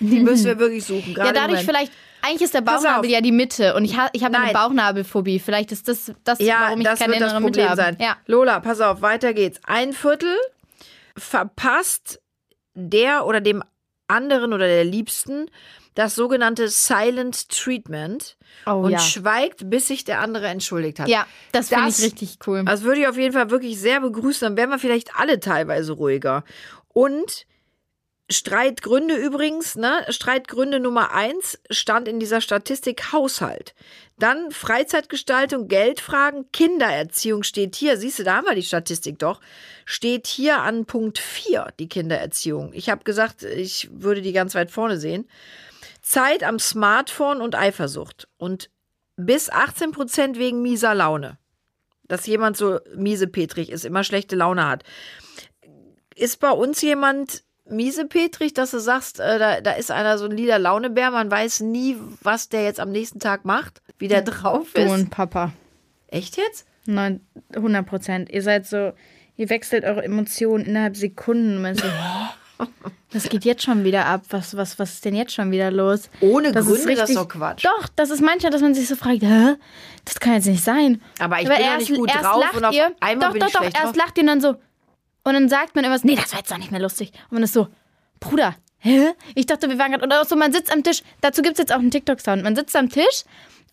[0.00, 1.14] Die müssen wir wirklich suchen.
[1.16, 1.92] Ja, dadurch vielleicht.
[2.22, 4.52] Eigentlich ist der Bauchnabel ja die Mitte und ich, ha, ich habe eine.
[4.52, 5.38] Bauchnabelphobie.
[5.38, 7.76] Vielleicht ist das, das Ja, warum ich das keine wird das innere Mitte Problem habe.
[7.82, 7.96] sein.
[8.00, 8.16] Ja.
[8.26, 9.60] Lola, pass auf, weiter geht's.
[9.64, 10.34] Ein Viertel
[11.16, 12.20] verpasst
[12.74, 13.62] der oder dem
[14.08, 15.50] anderen oder der Liebsten
[15.96, 18.98] das sogenannte Silent Treatment Oh und ja.
[19.00, 21.08] schweigt, bis sich der andere entschuldigt hat.
[21.08, 22.64] Ja, das finde ich Das- richtig cool.
[22.64, 24.46] Das würde ich auf jeden Fall wirklich sehr begrüßen.
[24.46, 26.44] Dann wären wir vielleicht alle teilweise ruhiger.
[26.88, 27.46] Und
[28.28, 30.04] Streitgründe übrigens, ne?
[30.08, 33.72] Streitgründe Nummer eins stand in dieser Statistik Haushalt.
[34.18, 37.96] Dann Freizeitgestaltung, Geldfragen, Kindererziehung steht hier.
[37.96, 39.40] Siehst du, da haben wir die Statistik doch.
[39.84, 42.72] Steht hier an Punkt 4, die Kindererziehung.
[42.74, 45.28] Ich habe gesagt, ich würde die ganz weit vorne sehen.
[46.06, 48.28] Zeit am Smartphone und Eifersucht.
[48.38, 48.70] Und
[49.16, 51.36] bis 18 Prozent wegen mieser Laune.
[52.06, 54.84] Dass jemand so miesepetrig ist, immer schlechte Laune hat.
[56.14, 60.30] Ist bei uns jemand miesepetrig, dass du sagst, äh, da, da ist einer so ein
[60.30, 64.68] lila Launebär, man weiß nie, was der jetzt am nächsten Tag macht, wie der drauf
[64.74, 64.90] Du ist.
[64.92, 65.52] und Papa.
[66.06, 66.66] Echt jetzt?
[66.86, 68.30] Nein, 100 Prozent.
[68.30, 68.92] Ihr seid so,
[69.34, 71.56] ihr wechselt eure Emotionen innerhalb Sekunden.
[71.56, 71.82] Und man so,
[73.12, 74.22] Was geht jetzt schon wieder ab?
[74.30, 76.10] Was, was, was ist denn jetzt schon wieder los?
[76.20, 77.64] Ohne Das ist Gründe, das ist richtig- doch Quatsch.
[77.64, 79.54] Doch, das ist manchmal, dass man sich so fragt, hä?
[80.04, 81.00] Das kann jetzt nicht sein.
[81.18, 83.46] Aber ich bin doch nicht gut drauf lacht und auf ihr, einmal doch, bin doch,
[83.48, 83.96] ich doch, schlecht erst drauf.
[83.96, 84.48] lacht ihr und dann so.
[85.24, 87.12] Und dann sagt man irgendwas, nee, das war jetzt doch nicht mehr lustig.
[87.30, 87.68] Und man ist so,
[88.20, 89.08] Bruder, hä?
[89.34, 91.58] Ich dachte, wir waren gerade, oder auch so, man sitzt am Tisch, dazu gibt es
[91.58, 92.42] jetzt auch einen TikTok-Sound.
[92.42, 93.24] Man sitzt am Tisch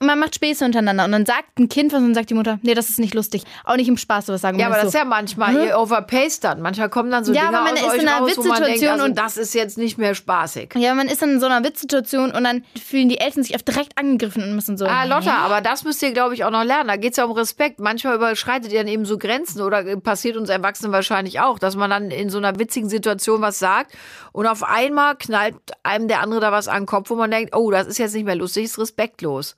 [0.05, 1.05] man macht Späße untereinander.
[1.05, 3.13] Und dann sagt ein Kind was und dann sagt die Mutter, nee, das ist nicht
[3.13, 3.43] lustig.
[3.63, 4.59] Auch nicht im Spaß sowas sagen.
[4.59, 6.61] Ja, aber das so, ist ja manchmal, ihr overpaced dann.
[6.61, 8.45] Manchmal kommen dann so Ja, Dinge aber man aus ist euch in einer raus, man
[8.45, 10.73] denkt, Witzsituation also und- das ist jetzt nicht mehr spaßig.
[10.75, 13.97] Ja, man ist in so einer Witzsituation und dann fühlen die Eltern sich oft direkt
[13.97, 14.85] angegriffen und müssen so.
[14.85, 15.05] Ah?
[15.05, 16.87] Lotta, aber das müsst ihr, glaube ich, auch noch lernen.
[16.87, 17.79] Da geht es ja um Respekt.
[17.79, 21.75] Manchmal überschreitet ihr dann eben so Grenzen oder äh, passiert uns Erwachsenen wahrscheinlich auch, dass
[21.75, 23.93] man dann in so einer witzigen Situation was sagt
[24.31, 27.55] und auf einmal knallt einem der andere da was an den Kopf, wo man denkt,
[27.55, 29.55] oh, das ist jetzt nicht mehr lustig, ist respektlos.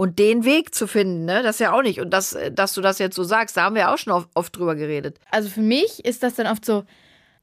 [0.00, 2.00] Und den Weg zu finden, ne, das ist ja auch nicht.
[2.00, 4.30] Und das, äh, dass du das jetzt so sagst, da haben wir auch schon oft,
[4.32, 5.18] oft drüber geredet.
[5.30, 6.84] Also für mich ist das dann oft so,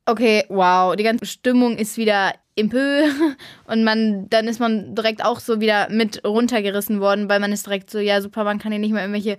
[0.07, 3.03] okay, wow, die ganze Stimmung ist wieder im Pö
[3.67, 7.67] und man, dann ist man direkt auch so wieder mit runtergerissen worden, weil man ist
[7.67, 9.37] direkt so, ja super, man kann hier nicht mehr irgendwelche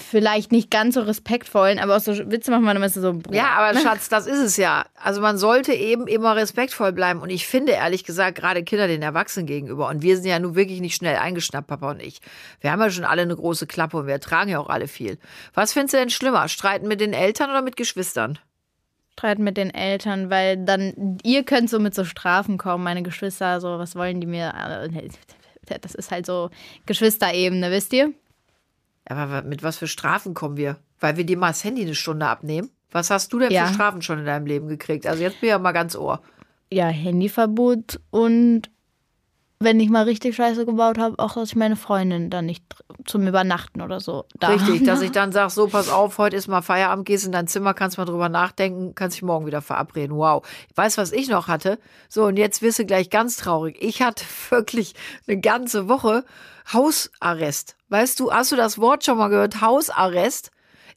[0.00, 3.34] vielleicht nicht ganz so respektvollen, aber auch so Witze machen, man immer so, boah.
[3.34, 4.84] Ja, aber Schatz, das ist es ja.
[5.02, 7.20] Also man sollte eben immer respektvoll bleiben.
[7.20, 9.88] Und ich finde ehrlich gesagt, gerade Kinder den Erwachsenen gegenüber.
[9.88, 12.20] Und wir sind ja nun wirklich nicht schnell eingeschnappt, Papa und ich.
[12.60, 15.18] Wir haben ja schon alle eine große Klappe und wir ertragen ja auch alle viel.
[15.54, 16.48] Was findest du denn schlimmer?
[16.48, 18.38] Streiten mit den Eltern oder mit Geschwistern?
[19.18, 23.60] Streit mit den Eltern, weil dann, ihr könnt so mit so Strafen kommen, meine Geschwister,
[23.60, 24.54] so, was wollen die mir?
[24.54, 25.08] Äh,
[25.80, 26.50] Das ist halt so
[26.86, 28.12] Geschwisterebene, wisst ihr?
[29.08, 30.76] Aber mit was für Strafen kommen wir?
[31.00, 32.70] Weil wir dir mal das Handy eine Stunde abnehmen?
[32.90, 33.66] Was hast du denn Ja.
[33.66, 35.06] für Strafen schon in deinem Leben gekriegt?
[35.06, 36.20] Also jetzt bin ich ja mal ganz ohr.
[36.70, 38.70] ja, Handyverbot und
[39.60, 42.64] wenn ich mal richtig Scheiße gebaut habe, auch, dass ich meine Freundin dann nicht
[43.04, 46.46] zum Übernachten oder so da Richtig, dass ich dann sage, so, pass auf, heute ist
[46.46, 50.16] mal Feierabend, gehst in dein Zimmer, kannst mal drüber nachdenken, kannst dich morgen wieder verabreden.
[50.16, 50.46] Wow.
[50.76, 51.78] Weißt du, was ich noch hatte?
[52.08, 53.76] So, und jetzt wirst du gleich ganz traurig.
[53.80, 54.94] Ich hatte wirklich
[55.26, 56.24] eine ganze Woche
[56.72, 57.76] Hausarrest.
[57.88, 59.60] Weißt du, hast du das Wort schon mal gehört?
[59.60, 60.50] Hausarrest?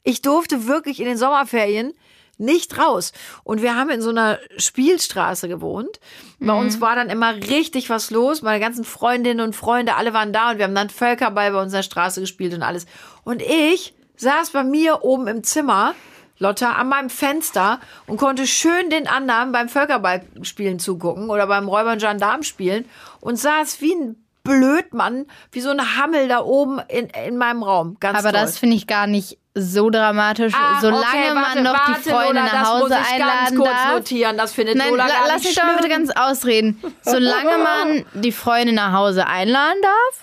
[0.04, 1.92] Ich durfte wirklich in den Sommerferien
[2.38, 3.12] nicht raus.
[3.44, 6.00] Und wir haben in so einer Spielstraße gewohnt.
[6.40, 8.42] Bei uns war dann immer richtig was los.
[8.42, 11.82] Meine ganzen Freundinnen und Freunde, alle waren da und wir haben dann Völkerball bei unserer
[11.82, 12.86] Straße gespielt und alles.
[13.24, 15.94] Und ich saß bei mir oben im Zimmer,
[16.38, 21.92] Lotta, an meinem Fenster und konnte schön den anderen beim Völkerballspielen zugucken oder beim Räuber
[21.92, 22.86] und Gendarm spielen
[23.20, 27.96] und saß wie ein Blödmann, wie so ein Hammel da oben in, in meinem Raum.
[28.00, 28.40] Ganz Aber toll.
[28.40, 32.10] das finde ich gar nicht so dramatisch, Ah, solange okay, warte, man noch warte, die
[32.10, 33.92] Freunde Lola, nach Hause muss ich einladen ganz kurz darf.
[33.94, 34.36] notieren.
[34.38, 36.82] Das findet Nein, Lola la gar lass mich doch mal bitte ganz ausreden.
[37.02, 40.20] Solange man die Freunde nach Hause einladen darf,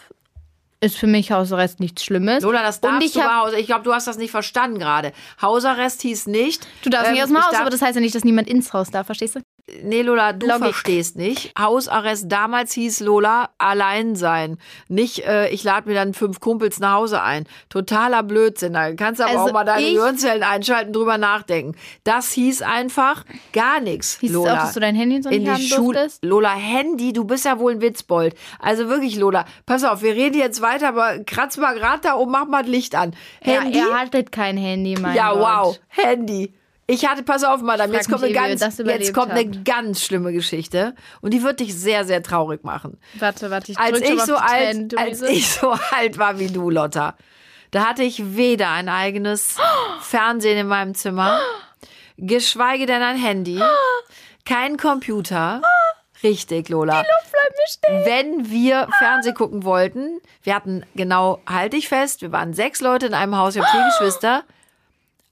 [0.82, 2.42] ist für mich Hausarrest nichts Schlimmes.
[2.44, 3.54] Lola, das Und darfst ich du hab-.
[3.54, 5.12] Ich glaube, du hast das nicht verstanden gerade.
[5.42, 6.66] Hausarrest hieß nicht.
[6.84, 8.74] Du darfst ähm, nicht aus dem Haus, aber das heißt ja nicht, dass niemand ins
[8.74, 9.42] Haus darf, verstehst du?
[9.84, 10.64] Nee, Lola, du Logik.
[10.64, 11.52] verstehst nicht.
[11.60, 14.58] Hausarrest damals hieß Lola allein sein.
[14.88, 17.46] Nicht, äh, ich lade mir dann fünf Kumpels nach Hause ein.
[17.70, 18.74] Totaler Blödsinn.
[18.74, 21.76] Da kannst du aber Also auch mal deine Gehirnzellen einschalten, drüber nachdenken.
[22.04, 24.20] Das hieß einfach gar nichts.
[24.20, 24.52] Hieß Lola.
[24.54, 26.08] es auch, dass du dein Handy so in die Schule.
[26.22, 28.36] Lola, Handy, du bist ja wohl ein Witzbold.
[28.60, 32.32] Also wirklich, Lola, pass auf, wir reden jetzt weiter, aber kratz mal gerade da oben,
[32.32, 33.16] mach mal das Licht an.
[33.42, 33.78] Handy?
[33.78, 35.42] Ja, ihr hattet kein Handy, mein Ja, Gott.
[35.42, 36.54] wow, Handy.
[36.90, 40.34] Ich hatte, pass auf, Madame, jetzt kommt, mich, eine ganz, jetzt kommt eine ganz schlimme
[40.34, 43.00] Geschichte und die wird dich sehr, sehr traurig machen.
[43.20, 46.72] Warte, warte, ich Als ich, so die alt, als ich so alt war wie du,
[46.72, 47.16] Lotta,
[47.70, 49.58] da hatte ich weder ein eigenes
[50.02, 51.40] Fernsehen in meinem Zimmer,
[52.18, 53.62] geschweige denn ein Handy,
[54.44, 55.62] kein Computer.
[56.24, 57.06] Richtig, Lola.
[58.04, 63.06] Wenn wir Fernseh gucken wollten, wir hatten genau, halte ich fest, wir waren sechs Leute
[63.06, 64.44] in einem Haus, wir haben vier Geschwister,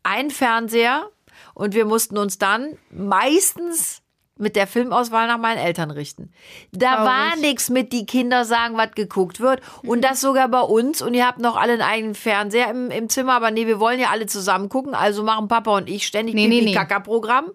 [0.04, 1.10] ein Fernseher
[1.58, 4.02] und wir mussten uns dann meistens
[4.40, 6.32] mit der Filmauswahl nach meinen Eltern richten.
[6.72, 7.10] Da Traurig.
[7.10, 9.62] war nichts mit die Kinder sagen, was geguckt wird.
[9.82, 11.02] Und das sogar bei uns.
[11.02, 13.34] Und ihr habt noch alle einen eigenen Fernseher im, im Zimmer.
[13.34, 14.94] Aber nee, wir wollen ja alle zusammen gucken.
[14.94, 16.66] Also machen Papa und ich ständig Nee, nee, nee.
[16.68, 17.46] Pipi-Kaka-Programm.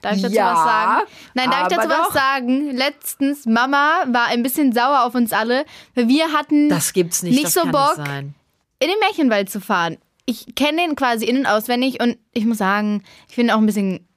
[0.00, 1.00] Darf ich dazu Ja, was sagen?
[1.34, 2.14] Nein, darf ich dazu aber was doch.
[2.14, 2.70] sagen?
[2.74, 7.34] Letztens, Mama war ein bisschen sauer auf uns alle, weil wir hatten Das gibt's nicht.
[7.34, 9.98] nicht das so Bock, in den Märchenwald zu fahren.
[10.30, 13.66] Ich kenne den quasi in- und auswendig und ich muss sagen, ich finde auch ein
[13.66, 14.08] bisschen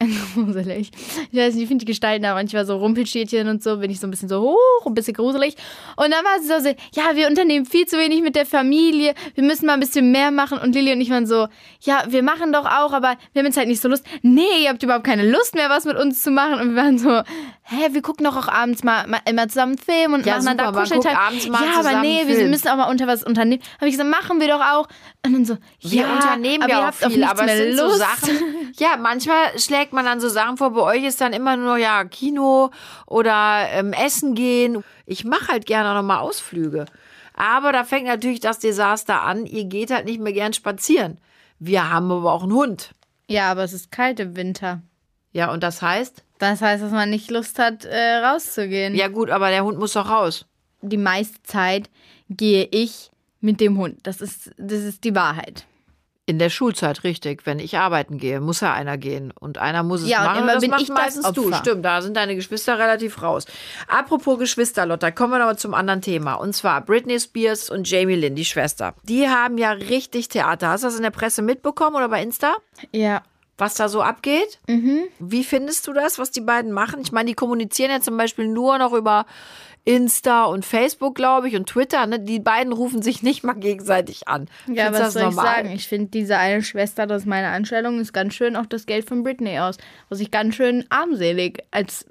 [0.34, 0.90] gruselig.
[1.30, 4.00] Ich weiß nicht, ich finde die Gestalten da manchmal so Rumpelstiltchen und so, bin ich
[4.00, 5.54] so ein bisschen so hoch, ein bisschen gruselig.
[5.96, 9.14] Und dann war sie so, so, ja, wir unternehmen viel zu wenig mit der Familie,
[9.34, 10.58] wir müssen mal ein bisschen mehr machen.
[10.58, 11.48] Und Lilly und ich waren so,
[11.80, 14.04] ja, wir machen doch auch, aber wir haben jetzt halt nicht so Lust.
[14.22, 16.54] Nee, ihr habt überhaupt keine Lust mehr, was mit uns zu machen.
[16.60, 17.10] Und wir waren so,
[17.62, 20.58] hä, wir gucken doch auch abends mal, mal immer zusammen Film und Ja, machen dann
[20.58, 21.14] super, da man Kuscheltime.
[21.14, 22.50] guckt abends mal Ja, aber nee, einen wir Film.
[22.50, 23.62] müssen auch mal unter was unternehmen.
[23.76, 24.88] Habe ich gesagt, machen wir doch auch.
[25.24, 27.92] Und dann so, Wir ja, unternehmen aber ja ihr auch viel, aber es sind Lust.
[27.92, 28.38] so Sachen.
[28.76, 30.70] Ja, manchmal schlägt man dann so Sachen vor.
[30.72, 32.70] Bei euch ist dann immer nur ja Kino
[33.06, 34.84] oder ähm, Essen gehen.
[35.06, 36.86] Ich mache halt gerne auch noch mal Ausflüge.
[37.34, 39.46] Aber da fängt natürlich das Desaster an.
[39.46, 41.18] Ihr geht halt nicht mehr gern spazieren.
[41.58, 42.92] Wir haben aber auch einen Hund.
[43.28, 44.82] Ja, aber es ist kalt im Winter.
[45.32, 46.22] Ja, und das heißt?
[46.38, 48.94] Das heißt, dass man nicht Lust hat, äh, rauszugehen.
[48.94, 50.46] Ja gut, aber der Hund muss doch raus.
[50.82, 51.90] Die meiste Zeit
[52.28, 53.98] gehe ich mit dem Hund.
[54.02, 55.66] Das ist, das ist die Wahrheit.
[56.26, 57.44] In der Schulzeit, richtig.
[57.44, 59.30] Wenn ich arbeiten gehe, muss ja einer gehen.
[59.38, 60.38] Und einer muss es Ja, und machen.
[60.44, 61.52] immer das bin macht ich meistens du.
[61.52, 63.44] Stimmt, da sind deine Geschwister relativ raus.
[63.88, 66.34] Apropos Geschwister, Lotta, kommen wir mal zum anderen Thema.
[66.34, 68.94] Und zwar Britney Spears und Jamie Lynn, die Schwester.
[69.02, 70.70] Die haben ja richtig Theater.
[70.70, 72.54] Hast du das in der Presse mitbekommen oder bei Insta?
[72.90, 73.22] Ja.
[73.58, 74.58] Was da so abgeht?
[75.20, 77.00] Wie findest du das, was die beiden machen?
[77.02, 79.26] Ich meine, die kommunizieren ja zum Beispiel nur noch über
[79.84, 82.06] Insta und Facebook, glaube ich, und Twitter.
[82.06, 82.18] Ne?
[82.18, 84.48] Die beiden rufen sich nicht mal gegenseitig an.
[84.66, 85.56] Ja, Findest was soll ich normal?
[85.56, 85.70] sagen?
[85.72, 89.06] Ich finde, diese eine Schwester, das ist meine Anstellung, ist ganz schön auch das Geld
[89.06, 89.76] von Britney aus.
[90.08, 92.06] Was ich ganz schön armselig als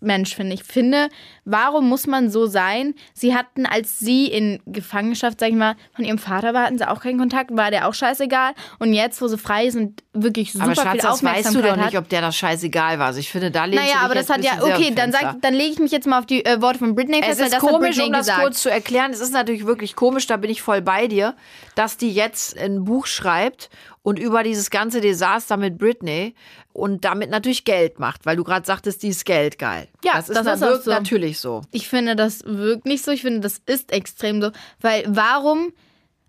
[0.00, 0.54] Mensch finde.
[0.54, 1.08] Ich finde,
[1.44, 2.94] warum muss man so sein?
[3.14, 6.88] Sie hatten, als sie in Gefangenschaft, sag ich mal, von ihrem Vater war, hatten sie
[6.88, 8.52] auch keinen Kontakt, war der auch scheißegal.
[8.78, 11.54] Und jetzt, wo sie frei ist und wirklich super Aber Schatz, viel das Aufmerksamkeit weißt
[11.54, 13.06] du doch nicht, ob der das scheißegal war.
[13.06, 15.72] Also ich finde, da lehnst naja, aber das hat ja, okay, dann, sag, dann lege
[15.72, 17.60] ich mich jetzt mal auf die äh, Worte von Britney Es fest, weil ist das
[17.60, 18.42] komisch, um das gesagt.
[18.42, 19.12] kurz zu erklären.
[19.12, 21.34] Es ist natürlich wirklich komisch, da bin ich voll bei dir,
[21.74, 23.70] dass die jetzt ein Buch schreibt
[24.02, 26.34] und über dieses ganze Desaster mit Britney
[26.72, 29.88] und damit natürlich Geld macht, weil du gerade sagtest, die ist geldgeil.
[30.04, 30.90] Ja, das ist, das ist wirkt so.
[30.90, 31.62] natürlich so.
[31.70, 33.10] Ich finde das wirkt nicht so.
[33.10, 34.50] Ich finde, das ist extrem so.
[34.80, 35.72] Weil warum,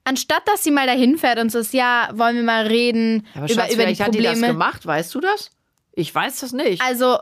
[0.03, 3.45] anstatt dass sie mal dahin fährt und so ist, ja, wollen wir mal reden Aber
[3.45, 4.53] über, Schatz, über die vielleicht hat die das Probleme.
[4.53, 5.51] gemacht, weißt du das?
[5.93, 6.81] Ich weiß das nicht.
[6.81, 7.19] Also,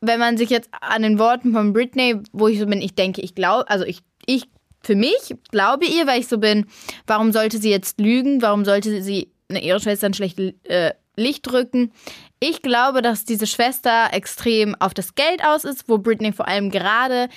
[0.00, 3.22] wenn man sich jetzt an den Worten von Britney, wo ich so bin, ich denke,
[3.22, 4.48] ich glaube, also ich, ich
[4.82, 6.66] für mich glaube ihr, weil ich so bin,
[7.06, 8.40] warum sollte sie jetzt lügen?
[8.40, 11.92] Warum sollte sie ihre Schwester ein schlechtes äh, Licht drücken?
[12.40, 16.70] Ich glaube, dass diese Schwester extrem auf das Geld aus ist, wo Britney vor allem
[16.70, 17.28] gerade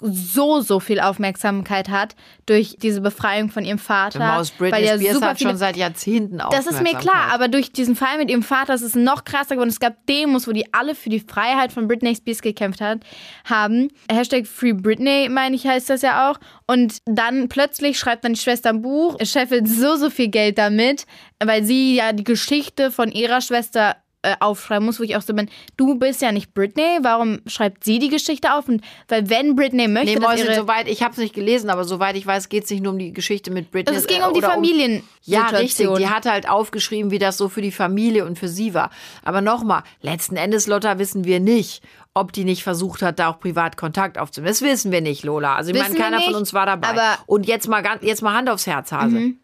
[0.00, 2.14] so, so viel Aufmerksamkeit hat
[2.46, 4.18] durch diese Befreiung von ihrem Vater.
[4.18, 7.72] Maus Britney weil Spears super hat schon seit Jahrzehnten das ist mir klar, aber durch
[7.72, 9.70] diesen Fall mit ihrem Vater ist es noch krasser geworden.
[9.70, 13.00] Es gab Demos, wo die alle für die Freiheit von Britney Spears gekämpft hat,
[13.44, 13.88] haben.
[14.10, 16.38] Hashtag Free Britney, meine ich, heißt das ja auch.
[16.66, 21.06] Und dann plötzlich schreibt dann die Schwester ein Buch, scheffelt so, so viel Geld damit,
[21.42, 23.96] weil sie ja die Geschichte von ihrer Schwester
[24.32, 27.84] äh, aufschreiben muss, wo ich auch so bin, du bist ja nicht Britney, warum schreibt
[27.84, 28.68] sie die Geschichte auf?
[28.68, 30.54] Und weil wenn Britney möchte, Nee, dass ihre...
[30.54, 32.98] soweit, ich habe es nicht gelesen, aber soweit ich weiß, geht es nicht nur um
[32.98, 33.94] die Geschichte mit Britney.
[33.94, 35.12] Also es ging äh, um die oder Familiensituation.
[35.24, 35.88] Ja, richtig.
[35.98, 38.90] Die hat halt aufgeschrieben, wie das so für die Familie und für sie war.
[39.22, 41.82] Aber nochmal, letzten Endes, Lotta, wissen wir nicht,
[42.14, 44.48] ob die nicht versucht hat, da auch privat Kontakt aufzunehmen.
[44.50, 45.54] Das wissen wir nicht, Lola.
[45.54, 46.88] Also ich Wissen meine, keiner von nicht, uns war dabei.
[46.88, 47.22] aber- Mhm.
[47.26, 49.34] und jetzt mal, ganz, jetzt mal Hand aufs Herz, Hase.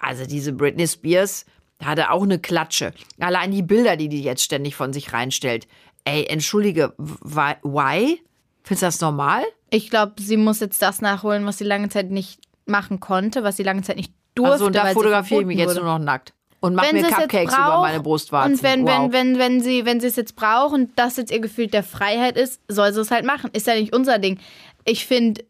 [0.00, 1.46] Also diese Britney Spears
[1.84, 2.92] hatte auch eine Klatsche.
[3.18, 5.66] Allein die Bilder, die die jetzt ständig von sich reinstellt.
[6.04, 8.20] Ey, entschuldige, why?
[8.62, 9.44] Findest du das normal?
[9.70, 13.56] Ich glaube, sie muss jetzt das nachholen, was sie lange Zeit nicht machen konnte, was
[13.56, 14.52] sie lange Zeit nicht durfte.
[14.52, 15.80] Also, und da fotografiere ich mich jetzt wurde.
[15.80, 16.32] nur noch nackt.
[16.60, 18.54] Und mach wenn mir Cupcakes braucht, über meine Brustwarzen.
[18.54, 18.88] Und wenn, wow.
[18.88, 21.82] wenn, wenn, wenn sie, wenn sie es jetzt braucht und das jetzt ihr Gefühl der
[21.82, 23.50] Freiheit ist, soll sie es halt machen.
[23.52, 24.38] Ist ja nicht unser Ding.
[24.84, 25.44] Ich finde,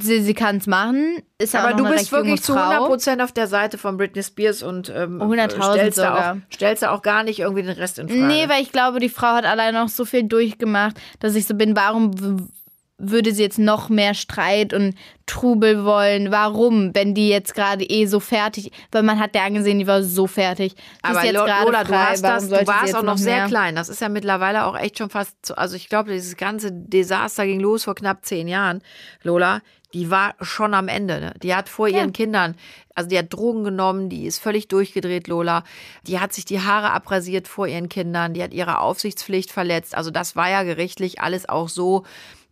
[0.00, 1.22] sie, sie kann es machen.
[1.38, 2.88] Ist Aber du bist wirklich zu Frau.
[2.88, 6.32] 100% auf der Seite von Britney Spears und ähm, 100.000 stellst, da sogar.
[6.32, 8.20] auch, stellst da auch gar nicht irgendwie den Rest in Frage.
[8.22, 11.54] Nee, weil ich glaube, die Frau hat allein noch so viel durchgemacht, dass ich so
[11.54, 12.50] bin, warum
[13.02, 14.94] würde sie jetzt noch mehr Streit und
[15.26, 16.30] Trubel wollen?
[16.30, 20.02] Warum, wenn die jetzt gerade eh so fertig, weil man hat ja angesehen, die war
[20.02, 20.74] so fertig.
[20.74, 21.84] Die aber ist Lola, frei.
[21.84, 23.46] du hast warum das, du warst auch noch sehr mehr?
[23.48, 23.74] klein.
[23.74, 27.60] Das ist ja mittlerweile auch echt schon fast, also ich glaube, dieses ganze Desaster ging
[27.60, 28.82] los vor knapp zehn Jahren.
[29.22, 29.60] Lola,
[29.94, 31.20] die war schon am Ende.
[31.20, 31.34] Ne?
[31.42, 32.54] Die hat vor ihren Kindern,
[32.94, 35.64] also die hat Drogen genommen, die ist völlig durchgedreht, Lola.
[36.06, 39.94] Die hat sich die Haare abrasiert vor ihren Kindern, die hat ihre Aufsichtspflicht verletzt.
[39.94, 42.04] Also das war ja gerichtlich alles auch so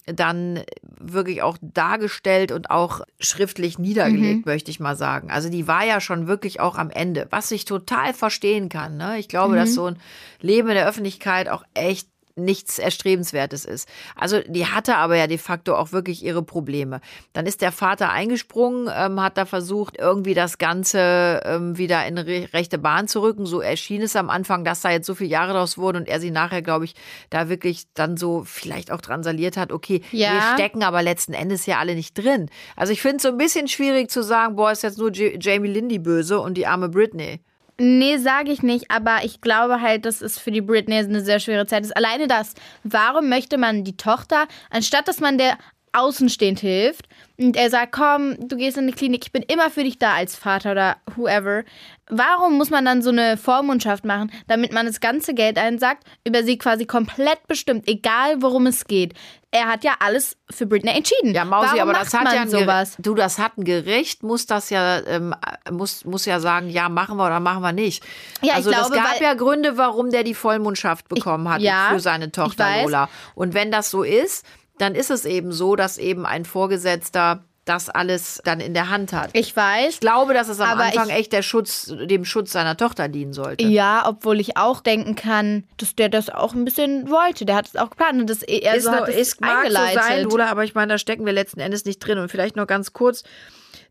[0.07, 5.31] dann wirklich auch dargestellt und auch schriftlich niedergelegt, möchte ich mal sagen.
[5.31, 8.97] Also die war ja schon wirklich auch am Ende, was ich total verstehen kann.
[8.97, 9.19] Ne?
[9.19, 9.99] Ich glaube, dass so ein
[10.41, 12.09] Leben in der Öffentlichkeit auch echt
[12.45, 13.89] nichts Erstrebenswertes ist.
[14.15, 17.01] Also die hatte aber ja de facto auch wirklich ihre Probleme.
[17.33, 22.19] Dann ist der Vater eingesprungen, ähm, hat da versucht, irgendwie das Ganze ähm, wieder in
[22.19, 23.47] re rechte Bahn zu rücken.
[23.47, 26.21] So erschien es am Anfang, dass da jetzt so viele Jahre draus wurden und er
[26.21, 26.95] sie nachher, glaube ich,
[27.31, 30.33] da wirklich dann so vielleicht auch drangsaliert hat, okay, Ja.
[30.35, 32.49] wir stecken aber letzten Endes ja alle nicht drin.
[32.77, 35.43] Also ich finde es so ein bisschen schwierig zu sagen, boah, ist jetzt nur J
[35.43, 37.41] Jamie die Böse und die arme Britney.
[37.83, 41.41] Nee, sage ich nicht, aber ich glaube halt, dass es für die Britney eine sehr
[41.41, 41.97] schwere Zeit ist.
[41.97, 42.53] Alleine das,
[42.85, 45.57] warum möchte man die Tochter, anstatt dass man der
[45.93, 47.09] außenstehend hilft
[47.41, 50.15] und er sagt, komm, du gehst in die Klinik, ich bin immer für dich da
[50.15, 51.65] als Vater oder whoever.
[52.09, 56.43] Warum muss man dann so eine Vormundschaft machen, damit man das ganze Geld einsagt, über
[56.43, 59.15] sie quasi komplett bestimmt, egal worum es geht?
[59.53, 61.35] Er hat ja alles für Britney entschieden.
[61.35, 62.91] Ja, Mausi, Warum aber das hat ja sowas.
[62.91, 65.35] Gericht, du, das hat ein Gericht, muss das ja, ähm,
[65.71, 68.05] muss, muss ja sagen, ja, machen wir oder machen wir nicht.
[68.43, 71.89] Ja, ich also glaube, es gab ja Gründe, warum der die Vollmundschaft bekommen hat ja,
[71.91, 72.83] für seine ich Tochter.
[72.83, 73.09] Lola.
[73.35, 74.45] Und wenn das so ist,
[74.81, 79.13] dann ist es eben so, dass eben ein Vorgesetzter das alles dann in der Hand
[79.13, 79.31] hat.
[79.35, 79.95] Ich weiß.
[79.95, 83.09] Ich glaube, dass es am Aber Anfang ich- echt der Schutz, dem Schutz seiner Tochter
[83.09, 83.65] dienen sollte.
[83.65, 87.45] Ja, obwohl ich auch denken kann, dass der das auch ein bisschen wollte.
[87.45, 89.51] Der hat es auch geplant und das er ist, so noch, hat es ist mag
[89.51, 90.03] so eingeleitet.
[90.03, 92.19] sein, Lola, aber ich meine, da stecken wir letzten Endes nicht drin.
[92.19, 93.23] Und vielleicht noch ganz kurz,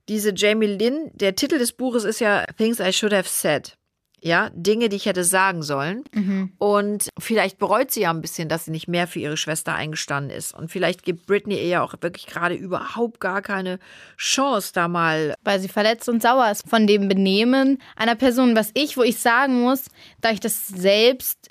[0.09, 3.77] diese Jamie Lynn, der Titel des Buches ist ja Things I Should Have Said.
[4.21, 6.03] Ja, Dinge, die ich hätte sagen sollen.
[6.13, 6.51] Mhm.
[6.57, 10.35] Und vielleicht bereut sie ja ein bisschen, dass sie nicht mehr für ihre Schwester eingestanden
[10.35, 10.53] ist.
[10.53, 13.79] Und vielleicht gibt Britney ihr ja auch wirklich gerade überhaupt gar keine
[14.17, 18.71] Chance, da mal weil sie verletzt und sauer ist von dem Benehmen einer Person, was
[18.73, 19.85] ich, wo ich sagen muss,
[20.21, 21.49] da ich das selbst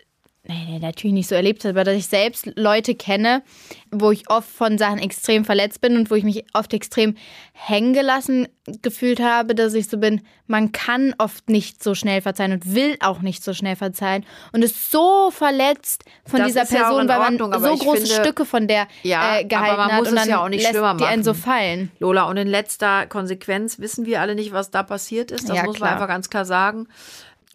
[0.49, 3.43] nee, natürlich nicht so erlebt habe, aber dass ich selbst Leute kenne,
[3.91, 7.17] wo ich oft von Sachen extrem verletzt bin und wo ich mich oft extrem
[7.53, 8.49] hängen gelassen
[8.83, 12.97] gefühlt habe, dass ich so bin, man kann oft nicht so schnell verzeihen und will
[13.01, 17.09] auch nicht so schnell verzeihen und ist so verletzt von Das dieser ja Person, in
[17.09, 20.09] weil man so große finde- Stücke von der Ja, äh, gehalten aber man hat muss
[20.09, 21.43] und es dann ja auch nicht lässt schlimmer die einen so machen.
[21.43, 21.91] fallen.
[21.99, 25.49] Lola, und in letzter Konsequenz wissen wir alle nicht, was da passiert ist.
[25.49, 25.91] Das Ja, muss klar.
[25.91, 26.89] man einfach ganz klar sagen.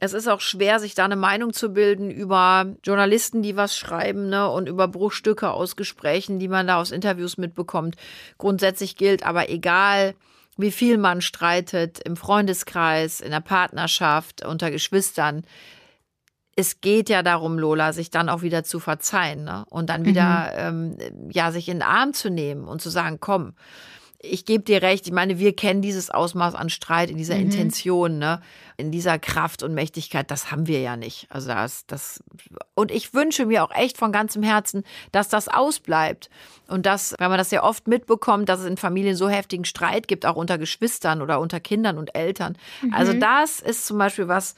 [0.04, 4.28] Es ist auch schwer, sich da eine Meinung zu bilden über Journalisten, die was schreiben,
[4.28, 7.96] ne, und über Bruchstücke aus Gesprächen, die man da aus Interviews mitbekommt.
[8.38, 10.14] Grundsätzlich gilt aber egal,
[10.58, 15.46] wie viel man streitet im Freundeskreis, in der Partnerschaft, unter Geschwistern.
[16.58, 19.64] Es geht ja darum, Lola, sich dann auch wieder zu verzeihen, ne?
[19.70, 20.98] Und dann wieder, ähm,
[21.32, 23.54] ja, sich in den Arm zu nehmen und zu sagen, komm,
[24.26, 27.42] ich gebe dir recht, ich meine, wir kennen dieses Ausmaß an Streit in dieser mhm.
[27.42, 28.42] Intention, ne?
[28.78, 31.28] in dieser Kraft und Mächtigkeit, das haben wir ja nicht.
[31.30, 32.24] Also das, das,
[32.74, 36.30] und ich wünsche mir auch echt von ganzem Herzen, dass das ausbleibt.
[36.68, 40.08] Und dass, weil man das ja oft mitbekommt, dass es in Familien so heftigen Streit
[40.08, 42.58] gibt, auch unter Geschwistern oder unter Kindern und Eltern.
[42.82, 42.94] Mhm.
[42.94, 44.56] Also das ist zum Beispiel was,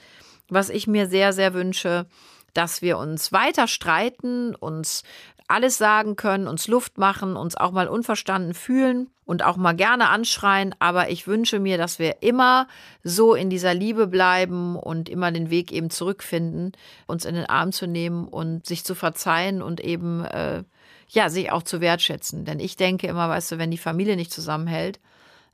[0.48, 2.06] was ich mir sehr, sehr wünsche,
[2.54, 5.04] dass wir uns weiter streiten, uns
[5.48, 10.10] alles sagen können, uns Luft machen, uns auch mal unverstanden fühlen und auch mal gerne
[10.10, 10.74] anschreien.
[10.80, 12.68] Aber ich wünsche mir, dass wir immer
[13.04, 16.72] so in dieser Liebe bleiben und immer den Weg eben zurückfinden,
[17.06, 20.64] uns in den Arm zu nehmen und sich zu verzeihen und eben, äh,
[21.10, 22.46] ja, sich auch zu wertschätzen.
[22.46, 25.00] Denn ich denke immer, weißt du, wenn die Familie nicht zusammenhält,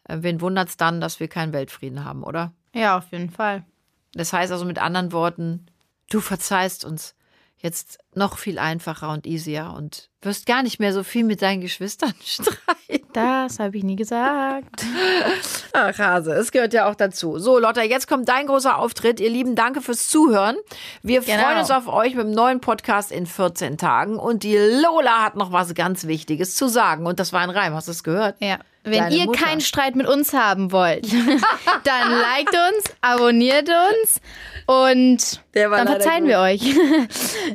[0.06, 2.54] äh, wen wundert es dann, dass wir keinen Weltfrieden haben, oder?
[2.74, 3.66] Ja, auf jeden Fall.
[4.14, 5.66] Das heißt also mit anderen Worten,
[6.10, 7.16] du verzeihst uns
[7.62, 11.62] jetzt noch viel einfacher und easier und wirst gar nicht mehr so viel mit deinen
[11.62, 13.07] Geschwistern streiten.
[13.14, 14.84] Das habe ich nie gesagt.
[15.74, 17.39] Ach, Hase, es gehört ja auch dazu.
[17.39, 19.20] So, Lotta, jetzt kommt dein großer Auftritt.
[19.20, 20.57] Ihr Lieben, danke fürs Zuhören.
[21.01, 21.43] Wir genau.
[21.43, 24.18] freuen uns auf euch mit dem neuen Podcast in 14 Tagen.
[24.18, 27.05] Und die Lola hat noch was ganz Wichtiges zu sagen.
[27.05, 28.36] Und das war ein Reim, hast du es gehört?
[28.39, 28.59] Ja.
[28.84, 29.45] Wenn Deine ihr Mutter.
[29.45, 34.19] keinen Streit mit uns haben wollt, dann liked uns, abonniert uns
[34.65, 36.29] und dann verzeihen gut.
[36.29, 36.61] wir euch.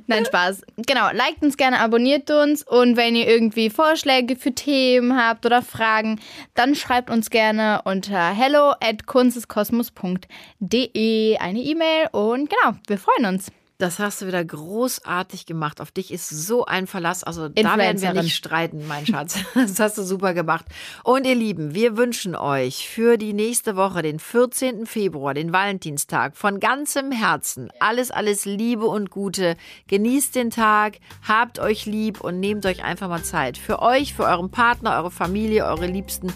[0.06, 0.62] Nein, Spaß.
[0.86, 5.62] Genau, liked uns gerne, abonniert uns und wenn ihr irgendwie Vorschläge für Themen habt oder
[5.62, 6.20] Fragen,
[6.54, 13.50] dann schreibt uns gerne unter hello at kunsteskosmos.de eine E-Mail und genau, wir freuen uns.
[13.78, 15.80] Das hast du wieder großartig gemacht.
[15.80, 17.24] Auf dich ist so ein Verlass.
[17.24, 19.38] Also da werden wir nicht streiten, mein Schatz.
[19.54, 20.64] Das hast du super gemacht.
[21.02, 24.86] Und ihr Lieben, wir wünschen euch für die nächste Woche, den 14.
[24.86, 29.56] Februar, den Valentinstag, von ganzem Herzen alles, alles Liebe und Gute.
[29.88, 33.58] Genießt den Tag, habt euch lieb und nehmt euch einfach mal Zeit.
[33.58, 36.32] Für euch, für euren Partner, eure Familie, eure Liebsten,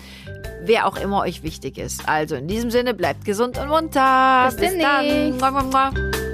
[0.62, 2.08] wer auch immer euch wichtig ist.
[2.08, 4.50] Also in diesem Sinne, bleibt gesund und munter.
[4.50, 6.29] Bis, Bis dann.